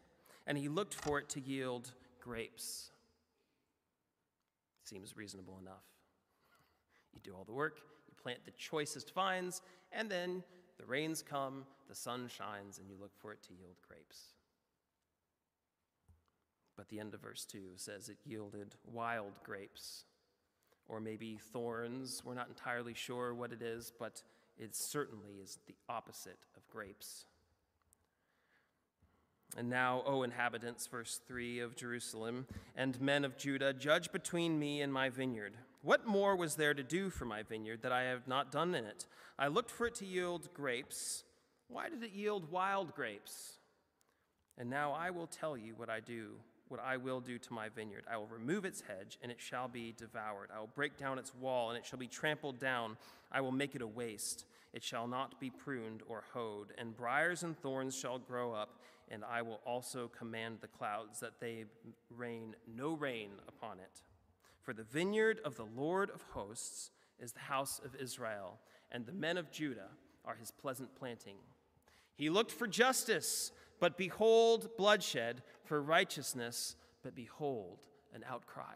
And 0.48 0.58
he 0.58 0.68
looked 0.68 0.96
for 0.96 1.20
it 1.20 1.30
to 1.30 1.40
yield 1.40 1.92
grapes. 2.20 2.90
Seems 4.84 5.16
reasonable 5.16 5.60
enough. 5.62 5.86
You 7.14 7.20
do 7.24 7.36
all 7.38 7.44
the 7.44 7.54
work, 7.54 7.78
you 8.08 8.16
plant 8.20 8.40
the 8.46 8.52
choicest 8.58 9.14
vines, 9.14 9.62
and 9.92 10.10
then 10.10 10.42
the 10.80 10.86
rains 10.86 11.22
come, 11.22 11.66
the 11.88 11.94
sun 11.94 12.28
shines, 12.36 12.80
and 12.80 12.90
you 12.90 12.96
look 13.00 13.12
for 13.16 13.32
it 13.32 13.44
to 13.44 13.54
yield 13.54 13.76
grapes. 13.88 14.37
But 16.78 16.90
the 16.90 17.00
end 17.00 17.14
of 17.16 17.22
verse 17.22 17.44
2 17.44 17.60
says 17.76 18.08
it 18.08 18.18
yielded 18.24 18.76
wild 18.86 19.34
grapes, 19.44 20.06
or 20.88 21.00
maybe 21.00 21.40
thorns. 21.52 22.22
We're 22.24 22.36
not 22.36 22.48
entirely 22.48 22.94
sure 22.94 23.34
what 23.34 23.52
it 23.52 23.64
is, 23.64 23.92
but 24.00 24.22
it 24.58 24.76
certainly 24.76 25.40
is 25.42 25.58
the 25.68 25.76
opposite 25.90 26.38
of 26.56 26.68
grapes. 26.70 27.26
And 29.58 29.70
now, 29.70 30.04
O 30.06 30.24
inhabitants, 30.24 30.86
verse 30.88 31.20
3 31.28 31.60
of 31.62 31.76
Jerusalem, 31.76 32.46
and 32.76 33.02
men 33.02 33.26
of 33.26 33.38
Judah, 33.38 33.74
judge 33.74 34.12
between 34.12 34.60
me 34.60 34.82
and 34.82 34.94
my 34.94 35.10
vineyard. 35.10 35.54
What 35.82 36.06
more 36.06 36.36
was 36.36 36.56
there 36.56 36.74
to 36.74 36.84
do 36.84 37.10
for 37.10 37.26
my 37.26 37.44
vineyard 37.44 37.82
that 37.82 37.92
I 37.92 38.04
have 38.04 38.28
not 38.28 38.52
done 38.52 38.76
in 38.76 38.86
it? 38.86 39.08
I 39.40 39.48
looked 39.48 39.72
for 39.72 39.88
it 39.88 39.96
to 39.96 40.06
yield 40.06 40.54
grapes. 40.54 41.24
Why 41.70 41.90
did 41.90 42.04
it 42.04 42.12
yield 42.12 42.52
wild 42.52 42.94
grapes? 42.94 43.54
And 44.58 44.70
now 44.70 44.92
I 44.92 45.12
will 45.12 45.28
tell 45.28 45.56
you 45.56 45.76
what 45.76 45.90
I 45.90 46.02
do, 46.02 46.34
what 46.70 46.80
I 46.80 46.98
will 46.98 47.20
do 47.20 47.38
to 47.38 47.54
my 47.54 47.70
vineyard. 47.70 48.04
I 48.12 48.18
will 48.18 48.28
remove 48.28 48.66
its 48.66 48.82
hedge, 48.82 49.18
and 49.22 49.32
it 49.32 49.40
shall 49.40 49.68
be 49.68 49.94
devoured. 49.98 50.50
I 50.56 50.60
will 50.60 50.70
break 50.76 50.98
down 50.98 51.18
its 51.20 51.34
wall, 51.36 51.70
and 51.70 51.78
it 51.78 51.86
shall 51.86 52.00
be 52.00 52.08
trampled 52.08 52.60
down. 52.60 52.98
I 53.32 53.42
will 53.42 53.52
make 53.52 53.76
it 53.76 53.82
a 53.82 53.88
waste. 53.88 54.46
It 54.74 54.84
shall 54.84 55.08
not 55.08 55.40
be 55.40 55.50
pruned 55.50 56.04
or 56.08 56.24
hoed, 56.34 56.74
and 56.78 56.96
briers 56.96 57.44
and 57.44 57.58
thorns 57.58 57.98
shall 57.98 58.20
grow 58.20 58.54
up, 58.54 58.80
and 59.10 59.24
I 59.24 59.42
will 59.42 59.62
also 59.66 60.08
command 60.10 60.58
the 60.62 60.68
clouds 60.68 61.20
that 61.22 61.40
they 61.40 61.66
rain 62.16 62.56
no 62.76 62.94
rain 62.94 63.30
upon 63.48 63.80
it. 63.80 64.02
For 64.62 64.74
the 64.74 64.84
vineyard 64.84 65.40
of 65.46 65.56
the 65.56 65.68
Lord 65.76 66.10
of 66.10 66.22
hosts 66.32 66.92
is 67.20 67.32
the 67.32 67.40
house 67.40 67.80
of 67.84 67.96
Israel, 67.96 68.60
and 68.92 69.06
the 69.06 69.14
men 69.14 69.38
of 69.38 69.52
Judah 69.52 69.90
are 70.26 70.36
his 70.36 70.52
pleasant 70.52 70.94
planting. 70.96 71.38
He 72.16 72.30
looked 72.30 72.52
for 72.52 72.68
justice, 72.68 73.52
but 73.80 73.98
behold, 73.98 74.70
bloodshed, 74.78 75.42
for 75.64 75.82
righteousness, 75.82 76.76
but 77.04 77.16
behold, 77.16 77.80
an 78.14 78.24
outcry. 78.28 78.76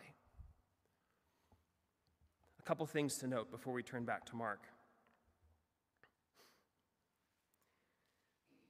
A 2.60 2.64
couple 2.64 2.86
things 2.86 3.18
to 3.18 3.28
note 3.28 3.50
before 3.50 3.74
we 3.74 3.84
turn 3.84 4.06
back 4.06 4.26
to 4.28 4.36
Mark. 4.36 4.68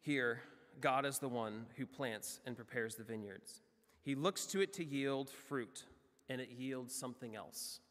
Here, 0.02 0.41
God 0.80 1.06
is 1.06 1.20
the 1.20 1.30
one 1.30 1.65
who 1.78 1.86
plants 1.86 2.39
and 2.46 2.56
prepares 2.56 2.96
the 2.96 3.04
vineyards. 3.04 3.62
He 4.02 4.15
looks 4.15 4.46
to 4.48 4.62
it 4.62 4.74
to 4.74 4.84
yield 4.84 5.30
fruit 5.30 5.86
and 6.30 6.41
it 6.41 6.50
yields 6.58 6.96
something 6.96 7.36
else. 7.36 7.82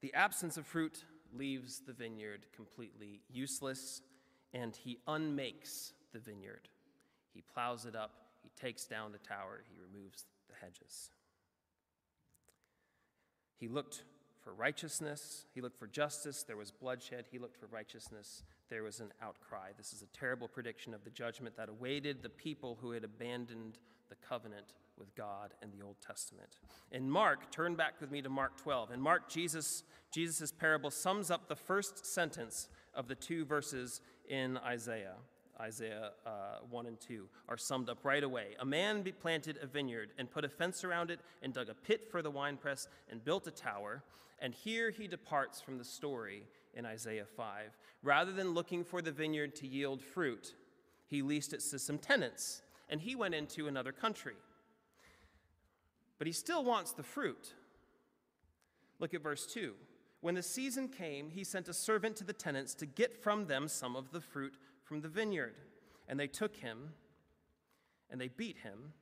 The 0.00 0.12
absence 0.14 0.56
of 0.56 0.66
fruit 0.66 1.04
leaves 1.32 1.80
the 1.86 1.92
vineyard 1.92 2.46
completely 2.54 3.20
useless, 3.30 4.02
and 4.52 4.74
he 4.76 4.98
unmakes 5.06 5.92
the 6.12 6.18
vineyard. 6.18 6.68
He 7.32 7.42
plows 7.42 7.86
it 7.86 7.96
up, 7.96 8.12
he 8.42 8.50
takes 8.60 8.84
down 8.84 9.12
the 9.12 9.18
tower, 9.18 9.62
he 9.68 9.76
removes 9.80 10.24
the 10.48 10.54
hedges. 10.60 11.10
He 13.58 13.68
looked 13.68 14.04
for 14.42 14.52
righteousness, 14.52 15.46
he 15.54 15.60
looked 15.60 15.78
for 15.78 15.86
justice, 15.86 16.42
there 16.42 16.56
was 16.56 16.70
bloodshed, 16.70 17.26
he 17.30 17.38
looked 17.38 17.56
for 17.56 17.66
righteousness, 17.66 18.42
there 18.68 18.82
was 18.82 19.00
an 19.00 19.12
outcry. 19.22 19.70
This 19.76 19.92
is 19.92 20.02
a 20.02 20.18
terrible 20.18 20.48
prediction 20.48 20.94
of 20.94 21.04
the 21.04 21.10
judgment 21.10 21.56
that 21.56 21.68
awaited 21.68 22.22
the 22.22 22.28
people 22.28 22.78
who 22.80 22.90
had 22.90 23.04
abandoned 23.04 23.78
the 24.08 24.16
covenant 24.16 24.74
with 24.98 25.14
God 25.14 25.54
in 25.62 25.70
the 25.70 25.84
Old 25.84 25.96
Testament. 26.06 26.56
In 26.90 27.08
Mark, 27.08 27.50
turn 27.50 27.76
back 27.76 28.00
with 28.00 28.10
me 28.10 28.20
to 28.20 28.28
Mark 28.28 28.56
12. 28.60 28.90
In 28.90 29.00
Mark, 29.00 29.28
Jesus 29.28 29.84
Jesus' 30.12 30.52
parable 30.52 30.90
sums 30.90 31.30
up 31.30 31.48
the 31.48 31.56
first 31.56 32.04
sentence 32.04 32.68
of 32.94 33.08
the 33.08 33.14
two 33.14 33.44
verses 33.44 34.02
in 34.28 34.58
Isaiah. 34.58 35.14
Isaiah 35.60 36.10
uh, 36.26 36.58
1 36.70 36.86
and 36.86 37.00
2 37.00 37.28
are 37.48 37.56
summed 37.56 37.88
up 37.88 38.04
right 38.04 38.24
away. 38.24 38.56
A 38.58 38.64
man 38.64 39.04
planted 39.20 39.58
a 39.62 39.66
vineyard 39.66 40.10
and 40.18 40.30
put 40.30 40.44
a 40.44 40.48
fence 40.48 40.82
around 40.82 41.10
it 41.10 41.20
and 41.42 41.52
dug 41.52 41.68
a 41.68 41.74
pit 41.74 42.08
for 42.10 42.22
the 42.22 42.30
winepress 42.30 42.88
and 43.10 43.24
built 43.24 43.46
a 43.46 43.50
tower. 43.50 44.02
And 44.40 44.54
here 44.54 44.90
he 44.90 45.06
departs 45.06 45.60
from 45.60 45.78
the 45.78 45.84
story 45.84 46.44
in 46.74 46.86
Isaiah 46.86 47.26
5. 47.36 47.76
Rather 48.02 48.32
than 48.32 48.54
looking 48.54 48.82
for 48.82 49.02
the 49.02 49.12
vineyard 49.12 49.54
to 49.56 49.66
yield 49.66 50.02
fruit, 50.02 50.54
he 51.06 51.22
leased 51.22 51.52
it 51.52 51.60
to 51.70 51.78
some 51.78 51.98
tenants 51.98 52.62
and 52.88 53.00
he 53.00 53.14
went 53.14 53.34
into 53.34 53.68
another 53.68 53.92
country 53.92 54.34
but 56.22 56.28
he 56.28 56.32
still 56.32 56.62
wants 56.62 56.92
the 56.92 57.02
fruit. 57.02 57.52
Look 59.00 59.12
at 59.12 59.24
verse 59.24 59.44
2. 59.44 59.74
When 60.22 60.36
the 60.36 60.42
season 60.42 60.88
came, 60.88 61.30
he 61.30 61.42
sent 61.42 61.68
a 61.68 61.74
servant 61.74 62.16
to 62.16 62.24
the 62.24 62.32
tenants 62.32 62.74
to 62.76 62.86
get 62.86 63.22
from 63.22 63.46
them 63.46 63.66
some 63.66 63.96
of 63.96 64.12
the 64.12 64.20
fruit 64.20 64.54
from 64.84 65.00
the 65.00 65.08
vineyard. 65.08 65.56
And 66.08 66.18
they 66.18 66.28
took 66.28 66.56
him, 66.56 66.90
and 68.08 68.20
they 68.20 68.28
beat 68.28 68.58
him, 68.58 68.92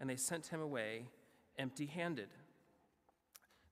and 0.00 0.10
they 0.10 0.16
sent 0.16 0.48
him 0.48 0.60
away 0.60 1.08
empty 1.58 1.86
handed. 1.86 2.28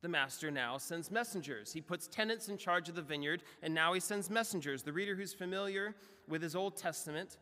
The 0.00 0.08
master 0.08 0.52
now 0.52 0.78
sends 0.78 1.10
messengers. 1.10 1.72
He 1.72 1.80
puts 1.80 2.06
tenants 2.06 2.48
in 2.48 2.56
charge 2.56 2.88
of 2.88 2.94
the 2.94 3.02
vineyard, 3.02 3.42
and 3.62 3.74
now 3.74 3.92
he 3.92 3.98
sends 3.98 4.30
messengers. 4.30 4.84
The 4.84 4.92
reader 4.92 5.16
who's 5.16 5.34
familiar 5.34 5.96
with 6.28 6.40
his 6.40 6.54
Old 6.54 6.76
Testament 6.76 7.36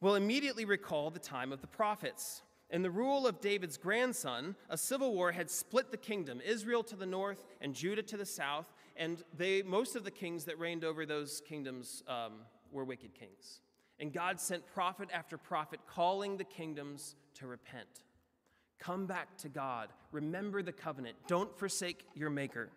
will 0.00 0.16
immediately 0.16 0.64
recall 0.64 1.10
the 1.10 1.20
time 1.20 1.52
of 1.52 1.60
the 1.60 1.68
prophets. 1.68 2.42
In 2.70 2.82
the 2.82 2.90
rule 2.90 3.26
of 3.26 3.40
David's 3.40 3.78
grandson, 3.78 4.54
a 4.68 4.76
civil 4.76 5.14
war 5.14 5.32
had 5.32 5.50
split 5.50 5.90
the 5.90 5.96
kingdom, 5.96 6.40
Israel 6.44 6.82
to 6.84 6.96
the 6.96 7.06
north 7.06 7.44
and 7.62 7.74
Judah 7.74 8.02
to 8.02 8.16
the 8.16 8.26
south, 8.26 8.66
and 8.96 9.22
they, 9.36 9.62
most 9.62 9.96
of 9.96 10.04
the 10.04 10.10
kings 10.10 10.44
that 10.44 10.58
reigned 10.58 10.84
over 10.84 11.06
those 11.06 11.40
kingdoms 11.48 12.02
um, 12.06 12.40
were 12.70 12.84
wicked 12.84 13.14
kings. 13.14 13.62
And 14.00 14.12
God 14.12 14.38
sent 14.38 14.66
prophet 14.66 15.08
after 15.12 15.38
prophet 15.38 15.80
calling 15.86 16.36
the 16.36 16.44
kingdoms 16.44 17.16
to 17.34 17.46
repent. 17.46 18.02
Come 18.78 19.06
back 19.06 19.36
to 19.38 19.48
God. 19.48 19.88
Remember 20.12 20.62
the 20.62 20.72
covenant. 20.72 21.16
Don't 21.26 21.56
forsake 21.58 22.04
your 22.14 22.30
maker. 22.30 22.70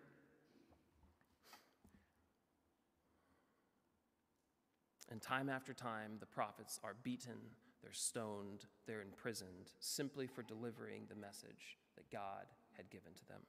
And 5.10 5.20
time 5.20 5.50
after 5.50 5.74
time, 5.74 6.12
the 6.20 6.26
prophets 6.26 6.80
are 6.82 6.94
beaten, 7.02 7.36
they're 7.82 7.92
stoned, 7.92 8.66
they're 8.86 9.02
imprisoned, 9.02 9.72
simply 9.80 10.26
for 10.26 10.42
delivering 10.42 11.02
the 11.08 11.16
message 11.16 11.78
that 11.96 12.10
God 12.10 12.46
had 12.76 12.90
given 12.90 13.12
to 13.14 13.28
them. 13.28 13.40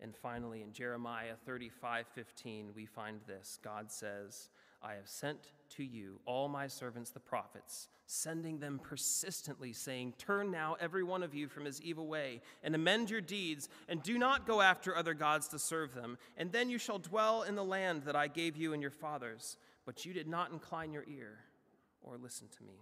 And 0.00 0.14
finally, 0.14 0.62
in 0.62 0.72
Jeremiah 0.72 1.34
35 1.44 2.06
15, 2.06 2.70
we 2.74 2.86
find 2.86 3.20
this 3.26 3.58
God 3.62 3.90
says, 3.90 4.48
I 4.80 4.94
have 4.94 5.08
sent 5.08 5.52
to 5.70 5.82
you 5.82 6.20
all 6.24 6.48
my 6.48 6.68
servants, 6.68 7.10
the 7.10 7.18
prophets, 7.18 7.88
sending 8.06 8.60
them 8.60 8.78
persistently, 8.80 9.72
saying, 9.72 10.14
Turn 10.18 10.52
now, 10.52 10.76
every 10.80 11.02
one 11.02 11.24
of 11.24 11.34
you, 11.34 11.48
from 11.48 11.64
his 11.64 11.82
evil 11.82 12.06
way, 12.06 12.42
and 12.62 12.76
amend 12.76 13.10
your 13.10 13.20
deeds, 13.20 13.68
and 13.88 14.02
do 14.02 14.18
not 14.18 14.46
go 14.46 14.60
after 14.60 14.96
other 14.96 15.14
gods 15.14 15.48
to 15.48 15.58
serve 15.58 15.94
them. 15.94 16.16
And 16.36 16.52
then 16.52 16.70
you 16.70 16.78
shall 16.78 16.98
dwell 17.00 17.42
in 17.42 17.56
the 17.56 17.64
land 17.64 18.04
that 18.04 18.14
I 18.14 18.28
gave 18.28 18.56
you 18.56 18.72
and 18.72 18.80
your 18.80 18.92
fathers. 18.92 19.56
But 19.84 20.04
you 20.04 20.12
did 20.12 20.28
not 20.28 20.52
incline 20.52 20.92
your 20.92 21.04
ear 21.08 21.38
or 22.02 22.18
listen 22.18 22.46
to 22.58 22.62
me. 22.62 22.74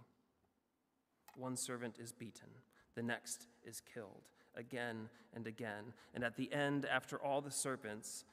One 1.37 1.55
servant 1.55 1.97
is 1.99 2.11
beaten, 2.11 2.49
the 2.95 3.03
next 3.03 3.45
is 3.63 3.81
killed, 3.93 4.23
again 4.55 5.07
and 5.35 5.45
again. 5.45 5.93
And 6.15 6.23
at 6.23 6.35
the 6.35 6.51
end, 6.51 6.85
after 6.85 7.21
all 7.21 7.41
the 7.41 7.51
serpents, 7.51 8.25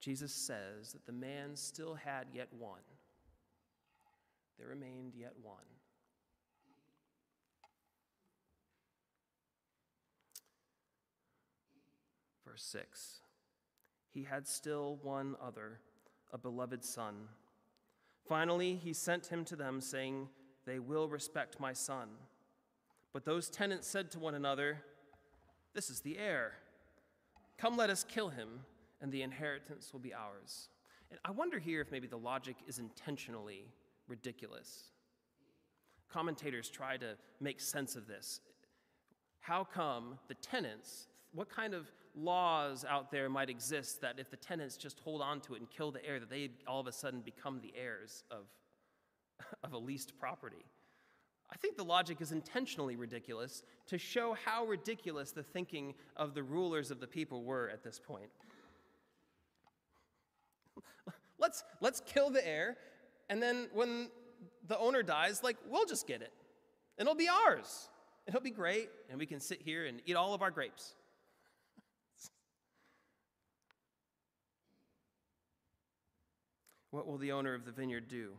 Jesus 0.00 0.32
says 0.32 0.92
that 0.92 1.04
the 1.04 1.12
man 1.12 1.56
still 1.56 1.94
had 1.94 2.28
yet 2.32 2.48
one. 2.56 2.80
There 4.56 4.68
remained 4.68 5.14
yet 5.16 5.32
one. 5.42 5.56
Verse 12.46 12.62
6 12.62 13.20
He 14.12 14.22
had 14.22 14.46
still 14.46 15.00
one 15.02 15.34
other, 15.42 15.80
a 16.32 16.38
beloved 16.38 16.84
son. 16.84 17.14
Finally, 18.28 18.76
he 18.76 18.92
sent 18.92 19.26
him 19.26 19.44
to 19.44 19.56
them, 19.56 19.80
saying, 19.80 20.28
They 20.66 20.78
will 20.78 21.08
respect 21.08 21.60
my 21.60 21.72
son. 21.72 22.08
But 23.12 23.24
those 23.24 23.50
tenants 23.50 23.86
said 23.86 24.10
to 24.12 24.18
one 24.18 24.34
another, 24.34 24.78
This 25.74 25.90
is 25.90 26.00
the 26.00 26.18
heir. 26.18 26.52
Come, 27.58 27.76
let 27.76 27.90
us 27.90 28.04
kill 28.04 28.28
him, 28.28 28.60
and 29.00 29.12
the 29.12 29.22
inheritance 29.22 29.92
will 29.92 30.00
be 30.00 30.14
ours. 30.14 30.68
And 31.10 31.20
I 31.24 31.30
wonder 31.30 31.58
here 31.58 31.80
if 31.80 31.92
maybe 31.92 32.06
the 32.06 32.16
logic 32.16 32.56
is 32.66 32.78
intentionally 32.78 33.66
ridiculous. 34.08 34.90
Commentators 36.10 36.68
try 36.68 36.96
to 36.96 37.16
make 37.40 37.60
sense 37.60 37.96
of 37.96 38.06
this. 38.06 38.40
How 39.40 39.64
come 39.64 40.18
the 40.28 40.34
tenants, 40.34 41.08
what 41.32 41.48
kind 41.48 41.74
of 41.74 41.90
laws 42.14 42.84
out 42.88 43.10
there 43.10 43.28
might 43.28 43.50
exist 43.50 44.00
that 44.00 44.18
if 44.18 44.30
the 44.30 44.36
tenants 44.36 44.76
just 44.76 45.00
hold 45.00 45.20
on 45.20 45.40
to 45.42 45.54
it 45.54 45.60
and 45.60 45.70
kill 45.70 45.90
the 45.90 46.04
heir, 46.04 46.20
that 46.20 46.30
they 46.30 46.50
all 46.66 46.80
of 46.80 46.86
a 46.86 46.92
sudden 46.92 47.20
become 47.20 47.60
the 47.60 47.72
heirs 47.76 48.24
of, 48.30 48.46
of 49.64 49.72
a 49.72 49.78
leased 49.78 50.18
property? 50.18 50.64
I 51.52 51.56
think 51.56 51.76
the 51.76 51.84
logic 51.84 52.22
is 52.22 52.32
intentionally 52.32 52.96
ridiculous 52.96 53.62
to 53.88 53.98
show 53.98 54.34
how 54.44 54.64
ridiculous 54.64 55.32
the 55.32 55.42
thinking 55.42 55.94
of 56.16 56.32
the 56.34 56.42
rulers 56.42 56.90
of 56.90 56.98
the 56.98 57.06
people 57.06 57.44
were 57.44 57.68
at 57.68 57.84
this 57.84 58.00
point. 58.00 58.30
let's, 61.38 61.62
let's 61.82 62.00
kill 62.06 62.30
the 62.30 62.46
heir, 62.46 62.78
and 63.28 63.42
then 63.42 63.68
when 63.74 64.08
the 64.66 64.78
owner 64.78 65.02
dies, 65.02 65.42
like, 65.42 65.58
we'll 65.68 65.84
just 65.84 66.06
get 66.06 66.22
it. 66.22 66.32
It'll 66.96 67.14
be 67.14 67.28
ours. 67.28 67.90
It'll 68.26 68.40
be 68.40 68.50
great, 68.50 68.88
and 69.10 69.18
we 69.18 69.26
can 69.26 69.40
sit 69.40 69.60
here 69.60 69.84
and 69.84 70.00
eat 70.06 70.16
all 70.16 70.32
of 70.32 70.40
our 70.40 70.50
grapes. 70.50 70.94
what 76.90 77.06
will 77.06 77.18
the 77.18 77.32
owner 77.32 77.52
of 77.52 77.66
the 77.66 77.72
vineyard 77.72 78.08
do? 78.08 78.30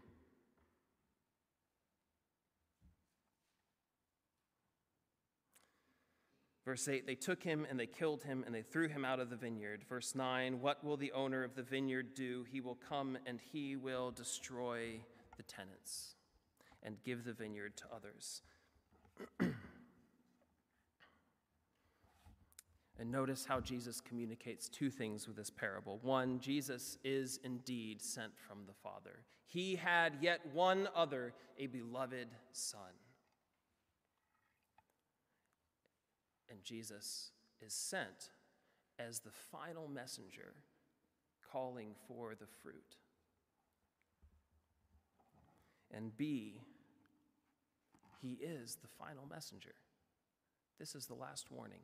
Verse 6.65 6.87
8, 6.87 7.05
they 7.05 7.15
took 7.15 7.43
him 7.43 7.67
and 7.69 7.77
they 7.77 7.85
killed 7.85 8.23
him 8.23 8.43
and 8.45 8.55
they 8.55 8.61
threw 8.61 8.87
him 8.87 9.03
out 9.03 9.19
of 9.19 9.29
the 9.29 9.35
vineyard. 9.35 9.83
Verse 9.89 10.15
9, 10.15 10.61
what 10.61 10.81
will 10.83 10.95
the 10.95 11.11
owner 11.11 11.43
of 11.43 11.55
the 11.55 11.63
vineyard 11.63 12.13
do? 12.15 12.45
He 12.49 12.61
will 12.61 12.77
come 12.87 13.17
and 13.25 13.39
he 13.51 13.75
will 13.75 14.11
destroy 14.11 15.01
the 15.35 15.43
tenants 15.43 16.15
and 16.81 16.95
give 17.03 17.25
the 17.25 17.33
vineyard 17.33 17.75
to 17.77 17.83
others. 17.93 18.43
and 22.99 23.11
notice 23.11 23.43
how 23.45 23.59
Jesus 23.59 23.99
communicates 23.99 24.69
two 24.69 24.89
things 24.89 25.27
with 25.27 25.35
this 25.35 25.49
parable. 25.49 25.99
One, 26.01 26.39
Jesus 26.39 26.97
is 27.03 27.41
indeed 27.43 28.01
sent 28.01 28.31
from 28.37 28.59
the 28.67 28.73
Father. 28.73 29.25
He 29.45 29.75
had 29.75 30.13
yet 30.21 30.39
one 30.53 30.87
other, 30.95 31.33
a 31.59 31.67
beloved 31.67 32.29
Son. 32.53 32.79
And 36.53 36.63
Jesus 36.63 37.31
is 37.65 37.73
sent 37.73 38.29
as 38.99 39.19
the 39.19 39.31
final 39.31 39.87
messenger 39.87 40.53
calling 41.51 41.95
for 42.07 42.35
the 42.35 42.45
fruit. 42.61 42.97
And 45.91 46.15
B, 46.15 46.61
he 48.21 48.33
is 48.33 48.77
the 48.81 48.87
final 48.87 49.25
messenger. 49.27 49.73
This 50.79 50.93
is 50.93 51.07
the 51.07 51.15
last 51.15 51.49
warning. 51.49 51.81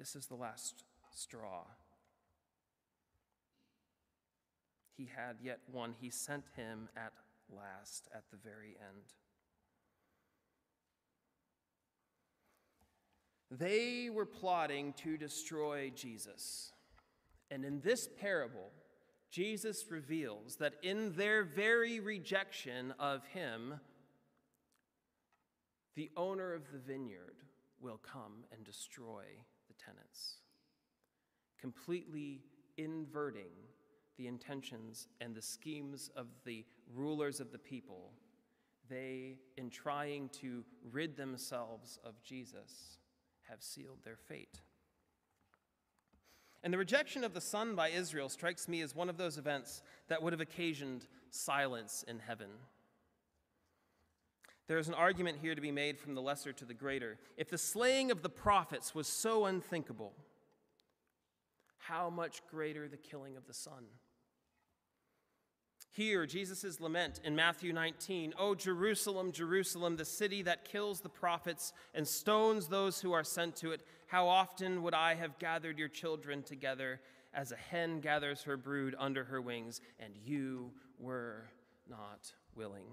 This 0.00 0.16
is 0.16 0.26
the 0.26 0.34
last 0.34 0.82
straw. 1.14 1.66
He 4.96 5.08
had 5.16 5.36
yet 5.40 5.60
one. 5.70 5.94
He 6.00 6.10
sent 6.10 6.44
him 6.56 6.88
at 6.96 7.12
last, 7.48 8.08
at 8.12 8.24
the 8.32 8.36
very 8.36 8.76
end. 8.80 9.12
They 13.58 14.08
were 14.08 14.24
plotting 14.24 14.94
to 15.04 15.18
destroy 15.18 15.92
Jesus. 15.94 16.72
And 17.50 17.66
in 17.66 17.80
this 17.80 18.08
parable, 18.18 18.70
Jesus 19.30 19.84
reveals 19.90 20.56
that 20.56 20.74
in 20.82 21.14
their 21.16 21.44
very 21.44 22.00
rejection 22.00 22.94
of 22.98 23.26
him, 23.26 23.74
the 25.96 26.10
owner 26.16 26.54
of 26.54 26.72
the 26.72 26.78
vineyard 26.78 27.36
will 27.78 27.98
come 27.98 28.44
and 28.54 28.64
destroy 28.64 29.24
the 29.68 29.74
tenants, 29.74 30.38
completely 31.60 32.40
inverting 32.78 33.52
the 34.16 34.28
intentions 34.28 35.08
and 35.20 35.34
the 35.34 35.42
schemes 35.42 36.08
of 36.16 36.28
the 36.46 36.64
rulers 36.94 37.38
of 37.38 37.52
the 37.52 37.58
people. 37.58 38.12
They, 38.88 39.36
in 39.58 39.68
trying 39.68 40.30
to 40.40 40.64
rid 40.90 41.18
themselves 41.18 41.98
of 42.02 42.22
Jesus, 42.22 42.98
have 43.52 43.62
sealed 43.62 43.98
their 44.02 44.16
fate. 44.16 44.62
And 46.64 46.72
the 46.72 46.78
rejection 46.78 47.22
of 47.22 47.34
the 47.34 47.40
Son 47.40 47.74
by 47.74 47.90
Israel 47.90 48.30
strikes 48.30 48.66
me 48.66 48.80
as 48.80 48.94
one 48.94 49.10
of 49.10 49.18
those 49.18 49.36
events 49.36 49.82
that 50.08 50.22
would 50.22 50.32
have 50.32 50.40
occasioned 50.40 51.06
silence 51.30 52.02
in 52.08 52.18
heaven. 52.18 52.48
There 54.68 54.78
is 54.78 54.88
an 54.88 54.94
argument 54.94 55.38
here 55.42 55.54
to 55.54 55.60
be 55.60 55.70
made 55.70 55.98
from 55.98 56.14
the 56.14 56.22
lesser 56.22 56.52
to 56.54 56.64
the 56.64 56.72
greater. 56.72 57.18
If 57.36 57.50
the 57.50 57.58
slaying 57.58 58.10
of 58.10 58.22
the 58.22 58.30
prophets 58.30 58.94
was 58.94 59.06
so 59.06 59.44
unthinkable, 59.44 60.14
how 61.76 62.08
much 62.08 62.40
greater 62.50 62.88
the 62.88 62.96
killing 62.96 63.36
of 63.36 63.46
the 63.46 63.52
Son? 63.52 63.84
Hear 65.94 66.24
Jesus' 66.24 66.80
lament 66.80 67.20
in 67.22 67.36
Matthew 67.36 67.70
19 67.70 68.32
O 68.38 68.54
Jerusalem, 68.54 69.30
Jerusalem, 69.30 69.96
the 69.96 70.06
city 70.06 70.40
that 70.42 70.64
kills 70.64 71.02
the 71.02 71.10
prophets 71.10 71.74
and 71.94 72.08
stones 72.08 72.66
those 72.66 73.00
who 73.02 73.12
are 73.12 73.22
sent 73.22 73.56
to 73.56 73.72
it, 73.72 73.82
how 74.06 74.26
often 74.26 74.82
would 74.82 74.94
I 74.94 75.14
have 75.14 75.38
gathered 75.38 75.78
your 75.78 75.88
children 75.88 76.42
together 76.42 76.98
as 77.34 77.52
a 77.52 77.56
hen 77.56 78.00
gathers 78.00 78.42
her 78.44 78.56
brood 78.56 78.94
under 78.98 79.24
her 79.24 79.42
wings, 79.42 79.82
and 80.00 80.14
you 80.24 80.70
were 80.98 81.44
not 81.90 82.32
willing. 82.54 82.86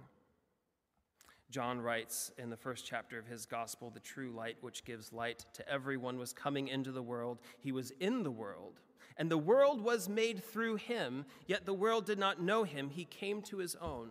John 1.50 1.80
writes 1.80 2.32
in 2.38 2.50
the 2.50 2.58
first 2.58 2.86
chapter 2.86 3.18
of 3.18 3.28
his 3.28 3.46
gospel, 3.46 3.90
the 3.90 4.02
true 4.02 4.32
light 4.32 4.58
which 4.60 4.84
gives 4.84 5.14
light 5.14 5.46
to 5.54 5.68
everyone 5.70 6.20
was 6.20 6.34
coming 6.34 6.68
into 6.68 6.92
the 6.92 7.02
world. 7.02 7.40
He 7.60 7.72
was 7.72 7.92
in 8.00 8.24
the 8.24 8.32
world, 8.32 8.82
and 9.20 9.30
the 9.30 9.38
world 9.38 9.82
was 9.82 10.08
made 10.08 10.42
through 10.42 10.78
him, 10.78 11.26
yet 11.46 11.66
the 11.66 11.74
world 11.74 12.06
did 12.06 12.18
not 12.18 12.42
know 12.42 12.64
him. 12.64 12.90
He 12.90 13.04
came 13.04 13.42
to 13.44 13.58
his 13.58 13.76
own, 13.76 14.08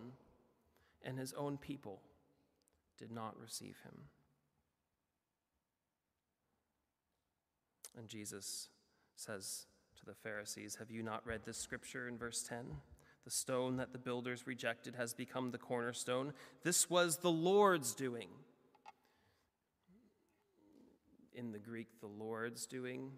and 1.01 1.17
his 1.17 1.33
own 1.33 1.57
people 1.57 1.99
did 2.99 3.11
not 3.11 3.35
receive 3.41 3.75
him. 3.83 4.03
And 7.97 8.07
Jesus 8.07 8.69
says 9.15 9.65
to 9.97 10.05
the 10.05 10.13
Pharisees, 10.13 10.75
Have 10.75 10.91
you 10.91 11.01
not 11.01 11.25
read 11.25 11.41
this 11.43 11.57
scripture 11.57 12.07
in 12.07 12.15
verse 12.15 12.43
10? 12.43 12.65
The 13.25 13.31
stone 13.31 13.77
that 13.77 13.91
the 13.91 13.97
builders 13.97 14.45
rejected 14.45 14.93
has 14.93 15.15
become 15.15 15.49
the 15.49 15.57
cornerstone. 15.57 16.33
This 16.63 16.87
was 16.87 17.17
the 17.17 17.31
Lord's 17.31 17.95
doing. 17.95 18.29
In 21.33 21.51
the 21.51 21.59
Greek, 21.59 21.87
the 21.99 22.07
Lord's 22.07 22.67
doing, 22.67 23.11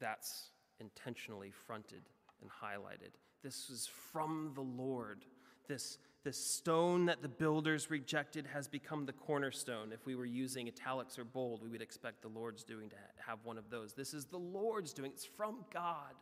that's 0.00 0.50
intentionally 0.80 1.50
fronted 1.50 2.02
and 2.40 2.50
highlighted. 2.50 3.12
This 3.42 3.70
is 3.70 3.88
from 4.12 4.52
the 4.54 4.62
Lord. 4.62 5.24
This, 5.68 5.98
this 6.24 6.36
stone 6.36 7.06
that 7.06 7.22
the 7.22 7.28
builders 7.28 7.90
rejected 7.90 8.46
has 8.46 8.66
become 8.66 9.06
the 9.06 9.12
cornerstone. 9.12 9.92
If 9.92 10.06
we 10.06 10.14
were 10.14 10.26
using 10.26 10.68
italics 10.68 11.18
or 11.18 11.24
bold, 11.24 11.62
we 11.62 11.68
would 11.68 11.82
expect 11.82 12.22
the 12.22 12.28
Lord's 12.28 12.64
doing 12.64 12.88
to 12.90 12.96
have 13.26 13.38
one 13.44 13.58
of 13.58 13.70
those. 13.70 13.92
This 13.92 14.14
is 14.14 14.24
the 14.26 14.38
Lord's 14.38 14.92
doing, 14.92 15.12
it's 15.12 15.24
from 15.24 15.64
God. 15.72 16.14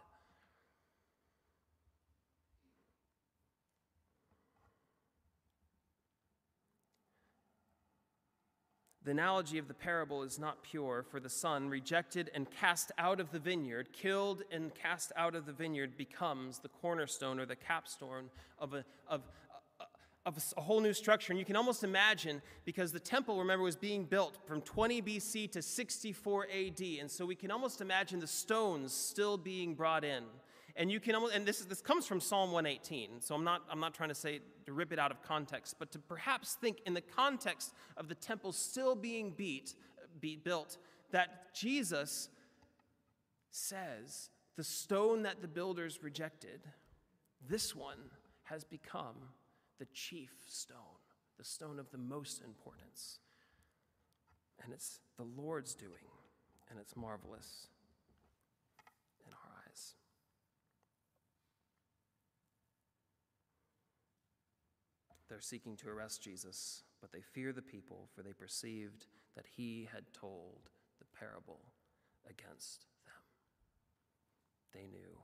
The 9.09 9.13
analogy 9.13 9.57
of 9.57 9.69
the 9.69 9.73
parable 9.73 10.23
is 10.23 10.39
not 10.39 10.63
pure, 10.63 11.03
for 11.03 11.19
the 11.19 11.31
son, 11.31 11.71
rejected 11.71 12.31
and 12.35 12.47
cast 12.51 12.93
out 12.99 13.21
of 13.21 13.33
the 13.33 13.39
vineyard, 13.39 13.89
killed 13.91 14.43
and 14.53 14.71
cast 14.75 15.13
out 15.17 15.35
of 15.35 15.47
the 15.47 15.53
vineyard, 15.55 15.97
becomes 15.97 16.59
the 16.59 16.69
cornerstone 16.69 17.41
or 17.41 17.47
the 17.47 17.57
capstone 17.57 18.29
of 18.59 18.75
a, 18.75 18.85
of, 19.09 19.23
of 20.27 20.37
a 20.59 20.61
whole 20.61 20.83
new 20.83 20.93
structure. 20.93 21.33
And 21.33 21.39
you 21.39 21.47
can 21.47 21.57
almost 21.57 21.85
imagine, 21.85 22.43
because 22.67 22.93
the 22.93 23.01
temple, 23.01 23.39
remember, 23.39 23.65
was 23.65 23.77
being 23.77 24.05
built 24.05 24.47
from 24.47 24.61
20 24.61 25.01
BC 25.01 25.53
to 25.53 25.63
64 25.63 26.47
AD. 26.55 26.83
And 27.01 27.11
so 27.11 27.25
we 27.25 27.35
can 27.35 27.51
almost 27.51 27.81
imagine 27.81 28.21
the 28.21 28.27
stones 28.27 28.93
still 28.93 29.39
being 29.39 29.75
brought 29.75 30.05
in. 30.05 30.25
And 30.79 30.93
you 30.93 31.01
can 31.01 31.17
almost, 31.17 31.35
and 31.35 31.45
this, 31.45 31.59
is, 31.59 31.67
this 31.67 31.81
comes 31.81 32.07
from 32.07 32.21
Psalm 32.21 32.53
118. 32.53 33.21
So 33.21 33.35
I'm 33.35 33.43
not, 33.43 33.63
I'm 33.69 33.81
not 33.81 33.95
trying 33.95 34.11
to 34.11 34.15
say 34.15 34.39
to 34.65 34.73
rip 34.73 34.93
it 34.93 34.99
out 34.99 35.11
of 35.11 35.21
context, 35.23 35.75
but 35.81 35.91
to 35.91 35.99
perhaps 35.99 36.55
think 36.55 36.79
in 36.87 36.95
the 36.95 37.01
context 37.01 37.75
of 37.97 38.09
the 38.09 38.15
temple 38.15 38.53
still 38.53 38.95
being 38.95 39.33
beat, 39.33 39.75
be 40.21 40.37
built, 40.37 40.79
that 41.11 41.53
Jesus 41.53 42.29
says, 43.51 44.31
the 44.57 44.63
stone 44.63 45.23
that 45.25 45.43
the 45.43 45.49
builders 45.49 45.99
rejected, 46.01 46.61
this 47.49 47.75
one 47.75 47.99
has 48.45 48.63
become 48.63 49.17
the 49.81 49.87
chief 49.87 50.31
stone, 50.47 50.77
the 51.39 51.45
stone 51.45 51.81
of 51.81 51.91
the 51.91 51.99
most 51.99 52.41
importance. 52.45 53.19
And 54.63 54.73
it's 54.73 55.01
the 55.17 55.25
Lord's 55.25 55.75
doing, 55.75 56.07
and 56.71 56.79
it's 56.79 56.97
marvelous. 56.97 57.67
They're 65.29 65.41
seeking 65.41 65.77
to 65.77 65.91
arrest 65.91 66.23
Jesus, 66.23 66.83
but 67.01 67.13
they 67.13 67.21
fear 67.21 67.53
the 67.53 67.63
people, 67.63 68.09
for 68.15 68.23
they 68.23 68.33
perceived 68.33 69.07
that 69.37 69.47
he 69.57 69.89
had 69.93 70.05
told 70.13 70.71
the 70.99 71.19
parable 71.19 71.61
against 72.29 72.87
them. 73.05 73.15
They 74.73 74.87
knew 74.89 75.19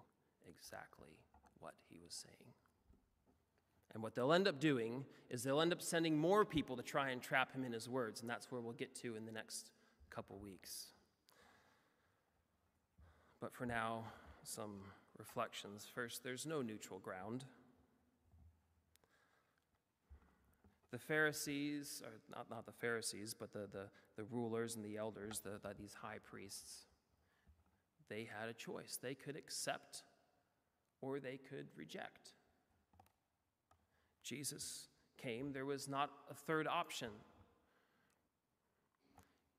exactly 0.49 1.19
what 1.59 1.75
he 1.89 1.99
was 2.03 2.15
saying. 2.15 2.53
And 3.95 4.03
what 4.03 4.15
they'll 4.15 4.33
end 4.33 4.49
up 4.49 4.61
doing 4.61 5.05
is 5.31 5.43
they'll 5.43 5.61
end 5.61 5.73
up 5.73 5.81
sending 5.81 6.19
more 6.19 6.45
people 6.45 6.77
to 6.77 6.83
try 6.83 7.11
and 7.11 7.23
trap 7.23 7.53
him 7.53 7.65
in 7.65 7.73
his 7.73 7.89
words, 7.89 8.21
and 8.21 8.29
that's 8.29 8.51
where 8.51 8.61
we'll 8.61 8.73
get 8.73 8.95
to 8.97 9.17
in 9.17 9.25
the 9.25 9.33
next 9.33 9.71
couple 10.11 10.39
weeks. 10.39 10.89
But 13.41 13.55
for 13.55 13.67
now, 13.67 14.05
some 14.43 14.81
reflections. 15.19 15.87
First, 15.93 16.25
there's 16.25 16.45
no 16.45 16.61
neutral 16.61 16.99
ground. 16.99 17.45
The 20.95 20.99
Pharisees, 21.01 22.03
or 22.05 22.13
not, 22.31 22.49
not 22.49 22.67
the 22.67 22.73
Pharisees, 22.73 23.35
but 23.37 23.53
the, 23.53 23.67
the, 23.73 23.87
the 24.17 24.23
rulers 24.31 24.77
and 24.77 24.85
the 24.85 24.97
elders, 24.97 25.41
the, 25.41 25.59
the, 25.61 25.75
these 25.77 25.93
high 26.01 26.19
priests, 26.23 26.85
they 28.09 28.29
had 28.39 28.49
a 28.49 28.53
choice. 28.53 28.97
They 29.03 29.15
could 29.15 29.35
accept 29.35 30.05
or 31.01 31.19
they 31.19 31.41
could 31.51 31.67
reject. 31.77 32.35
Jesus 34.23 34.87
came, 35.21 35.53
there 35.53 35.65
was 35.65 35.89
not 35.89 36.11
a 36.31 36.35
third 36.35 36.69
option. 36.69 37.11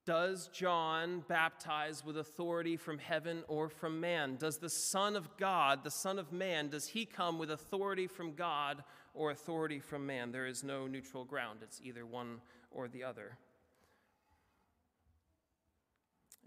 Does 0.05 0.47
John 0.53 1.25
baptize 1.27 2.05
with 2.05 2.17
authority 2.17 2.77
from 2.77 2.97
heaven 2.97 3.43
or 3.49 3.67
from 3.67 3.99
man? 3.99 4.37
Does 4.37 4.59
the 4.59 4.69
Son 4.69 5.17
of 5.17 5.35
God, 5.35 5.83
the 5.83 5.91
Son 5.91 6.17
of 6.17 6.31
Man, 6.31 6.69
does 6.69 6.87
he 6.87 7.05
come 7.05 7.37
with 7.37 7.51
authority 7.51 8.07
from 8.07 8.35
God 8.35 8.85
or 9.15 9.31
authority 9.31 9.79
from 9.79 10.05
man? 10.05 10.31
There 10.31 10.45
is 10.45 10.63
no 10.63 10.85
neutral 10.85 11.23
ground. 11.23 11.59
It's 11.63 11.81
either 11.83 12.05
one 12.05 12.41
or 12.69 12.87
the 12.87 13.03
other. 13.03 13.37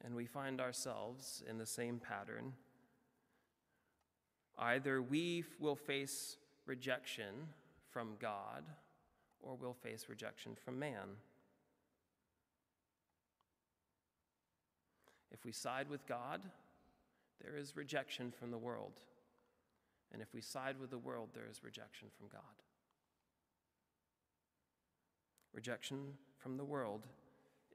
And 0.05 0.15
we 0.15 0.27
find 0.27 0.61
ourselves 0.61 1.43
in 1.49 1.59
the 1.59 1.67
same 1.67 1.99
pattern. 1.99 2.53
Either 4.57 5.03
we 5.03 5.45
will 5.59 5.77
face 5.77 6.37
rejection 6.67 7.35
from 7.91 8.17
God 8.21 8.65
or 9.41 9.57
we'll 9.57 9.73
face 9.73 10.07
rejection 10.09 10.55
from 10.55 10.79
man. 10.79 11.17
If 15.33 15.45
we 15.45 15.53
side 15.53 15.89
with 15.89 16.07
God, 16.07 16.43
there 17.43 17.57
is 17.57 17.77
rejection 17.77 18.33
from 18.33 18.51
the 18.51 18.59
world. 18.59 19.01
And 20.13 20.23
if 20.23 20.33
we 20.33 20.41
side 20.41 20.77
with 20.81 20.91
the 20.91 20.99
world, 20.99 21.31
there 21.35 21.47
is 21.51 21.63
rejection 21.63 22.09
from 22.17 22.29
God. 22.29 22.43
Rejection 25.53 26.15
from 26.39 26.57
the 26.57 26.65
world 26.65 27.07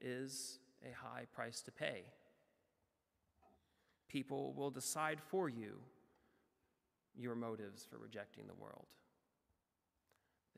is 0.00 0.58
a 0.82 0.92
high 0.94 1.26
price 1.32 1.60
to 1.62 1.72
pay. 1.72 2.04
People 4.08 4.52
will 4.52 4.70
decide 4.70 5.20
for 5.20 5.48
you 5.48 5.80
your 7.16 7.34
motives 7.34 7.86
for 7.88 7.98
rejecting 7.98 8.46
the 8.46 8.54
world. 8.54 8.86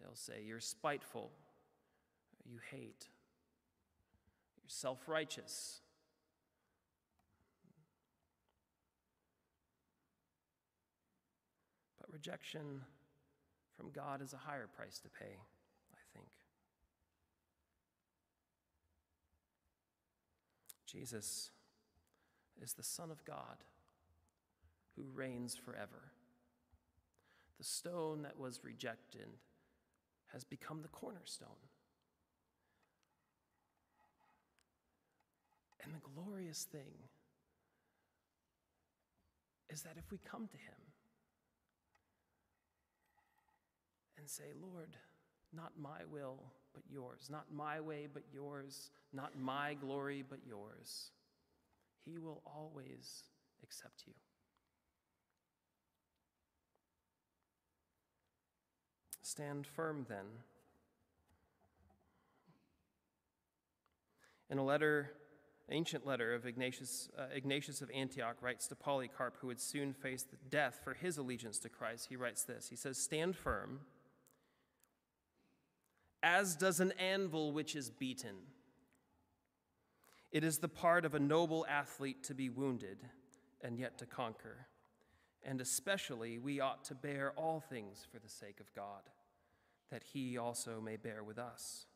They'll 0.01 0.15
say 0.15 0.43
you're 0.45 0.61
spiteful, 0.61 1.31
you 2.45 2.59
hate, 2.71 3.09
you're 4.57 4.69
self 4.69 5.09
righteous, 5.09 5.81
rejection 12.17 12.81
from 13.77 13.91
God 13.91 14.23
is 14.23 14.33
a 14.33 14.39
higher 14.39 14.67
price 14.75 14.99
to 15.01 15.09
pay, 15.11 15.37
I 15.93 16.03
think. 16.15 16.29
Jesus 20.87 21.51
is 22.63 22.73
the 22.73 22.83
Son 22.83 23.11
of 23.11 23.23
God 23.27 23.59
who 24.97 25.03
reigns 25.15 25.55
forever. 25.55 26.13
The 27.59 27.65
stone 27.65 28.23
that 28.23 28.39
was 28.39 28.61
rejected 28.65 29.29
has 30.33 30.43
become 30.43 30.81
the 30.81 30.89
cornerstone. 30.89 31.69
And 35.85 35.93
the 35.93 36.01
glorious 36.15 36.65
thing 36.65 36.95
is 39.69 39.83
that 39.83 39.97
if 39.99 40.11
we 40.11 40.19
come 40.25 40.49
to 40.49 40.57
Him, 40.57 40.86
and 44.19 44.29
say, 44.29 44.45
Lord, 44.61 44.97
not 45.53 45.73
my 45.81 46.01
will, 46.11 46.43
but 46.75 46.83
yours. 46.91 47.29
Not 47.31 47.47
my 47.53 47.81
way, 47.81 48.09
but 48.13 48.23
yours. 48.33 48.91
Not 49.13 49.39
my 49.39 49.75
glory, 49.75 50.25
but 50.29 50.41
yours. 50.47 51.11
He 52.05 52.19
will 52.19 52.43
always 52.47 53.25
accept 53.63 54.05
you. 54.07 54.13
Stand 59.23 59.67
firm 59.67 60.07
then. 60.09 60.27
In 64.49 64.59
a 64.59 64.65
letter, 64.65 65.11
ancient 65.69 66.07
letter 66.07 66.33
of 66.33 66.47
Ignatius, 66.47 67.09
uh, 67.19 67.25
Ignatius 67.35 67.83
of 67.83 67.91
Antioch 67.91 68.37
writes 68.41 68.69
to 68.69 68.77
Polycarp, 68.77 69.37
who 69.41 69.49
would 69.49 69.61
soon 69.61 69.93
face 69.93 70.25
death 70.49 70.81
for 70.85 70.95
his 70.95 71.19
allegiance 71.19 71.59
to 71.59 71.69
Christ, 71.69 72.07
he 72.09 72.15
writes 72.15 72.45
this 72.45 72.69
He 72.69 72.77
says, 72.77 72.99
Stand 72.99 73.35
firm 73.35 73.81
as 76.27 76.57
does 76.57 76.81
an 76.81 76.91
anvil 76.99 77.53
which 77.53 77.77
is 77.77 77.89
beaten. 77.89 78.35
It 80.33 80.43
is 80.43 80.59
the 80.59 80.69
part 80.69 81.05
of 81.05 81.15
a 81.15 81.21
noble 81.21 81.65
athlete 81.69 82.25
to 82.25 82.35
be 82.35 82.51
wounded 82.51 82.99
and 83.63 83.79
yet 83.79 83.97
to 83.99 84.07
conquer. 84.07 84.67
And 85.45 85.61
especially, 85.61 86.41
we 86.41 86.59
ought 86.59 86.85
to 86.87 86.97
bear 86.97 87.33
all 87.37 87.61
things 87.61 88.05
for 88.11 88.19
the 88.19 88.29
sake 88.29 88.59
of 88.59 88.75
God, 88.75 89.03
that 89.93 90.03
he 90.03 90.37
also 90.37 90.81
may 90.81 90.97
bear 90.97 91.23
with 91.23 91.39
us. 91.39 91.87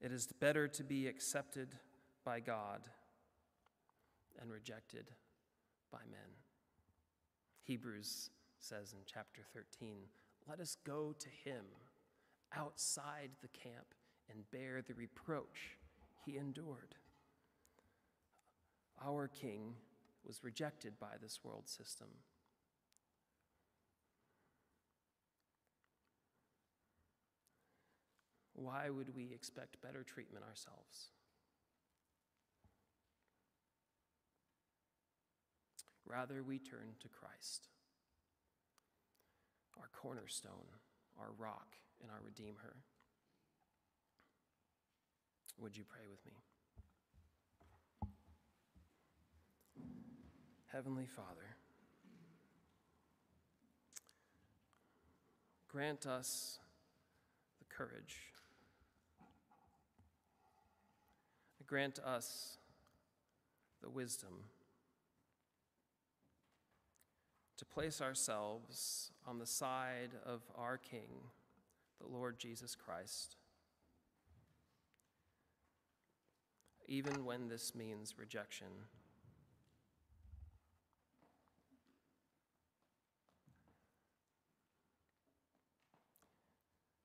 It 0.00 0.10
is 0.10 0.26
better 0.26 0.66
to 0.66 0.82
be 0.82 1.06
accepted 1.06 1.76
by 2.24 2.40
God 2.40 2.80
and 4.42 4.50
rejected 4.50 5.12
by 5.92 6.00
men. 6.10 6.34
Hebrews 7.62 8.30
says 8.58 8.92
in 8.92 8.98
chapter 9.06 9.42
13, 9.54 9.98
Let 10.48 10.58
us 10.58 10.76
go 10.84 11.14
to 11.16 11.28
him 11.28 11.64
outside 12.56 13.30
the 13.42 13.48
camp 13.48 13.94
and 14.30 14.50
bear 14.50 14.82
the 14.82 14.94
reproach 14.94 15.76
he 16.24 16.36
endured. 16.36 16.94
Our 19.04 19.28
king 19.28 19.74
was 20.24 20.42
rejected 20.42 20.98
by 20.98 21.16
this 21.20 21.40
world 21.44 21.68
system. 21.68 22.08
why 28.56 28.90
would 28.90 29.14
we 29.14 29.30
expect 29.32 29.80
better 29.82 30.02
treatment 30.02 30.44
ourselves? 30.44 31.10
Rather, 36.04 36.42
we 36.42 36.58
turn 36.58 36.94
to 37.00 37.08
Christ, 37.08 37.68
our 39.78 39.88
cornerstone, 39.92 40.70
our 41.18 41.30
rock, 41.38 41.76
and 42.02 42.10
our 42.10 42.20
Redeemer. 42.24 42.76
Would 45.58 45.76
you 45.76 45.84
pray 45.84 46.06
with 46.10 46.24
me? 46.26 46.32
Heavenly 50.72 51.06
Father, 51.06 51.56
grant 55.68 56.06
us 56.06 56.58
the 57.58 57.64
courage, 57.74 58.16
grant 61.66 61.98
us 61.98 62.58
the 63.80 63.88
wisdom 63.88 64.44
to 67.56 67.64
place 67.64 68.02
ourselves 68.02 69.12
on 69.26 69.38
the 69.38 69.46
side 69.46 70.10
of 70.24 70.42
our 70.56 70.76
King, 70.76 71.30
the 72.00 72.06
Lord 72.06 72.38
Jesus 72.38 72.74
Christ, 72.74 73.36
even 76.86 77.24
when 77.24 77.48
this 77.48 77.74
means 77.74 78.14
rejection. 78.18 78.68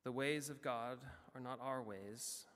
The 0.04 0.12
ways 0.12 0.50
of 0.50 0.62
God 0.62 0.98
are 1.34 1.40
not 1.40 1.58
our 1.62 1.82
ways. 1.82 2.46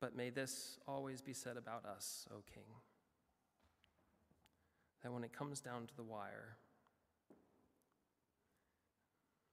But 0.00 0.16
may 0.16 0.30
this 0.30 0.78
always 0.88 1.20
be 1.20 1.34
said 1.34 1.56
about 1.56 1.84
us, 1.84 2.26
O 2.32 2.42
King, 2.52 2.64
that 5.02 5.12
when 5.12 5.24
it 5.24 5.32
comes 5.32 5.60
down 5.60 5.86
to 5.86 5.96
the 5.96 6.02
wire, 6.02 6.56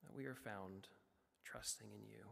that 0.07 0.15
we 0.15 0.25
are 0.25 0.35
found 0.35 0.87
trusting 1.43 1.89
in 1.91 2.07
you. 2.07 2.23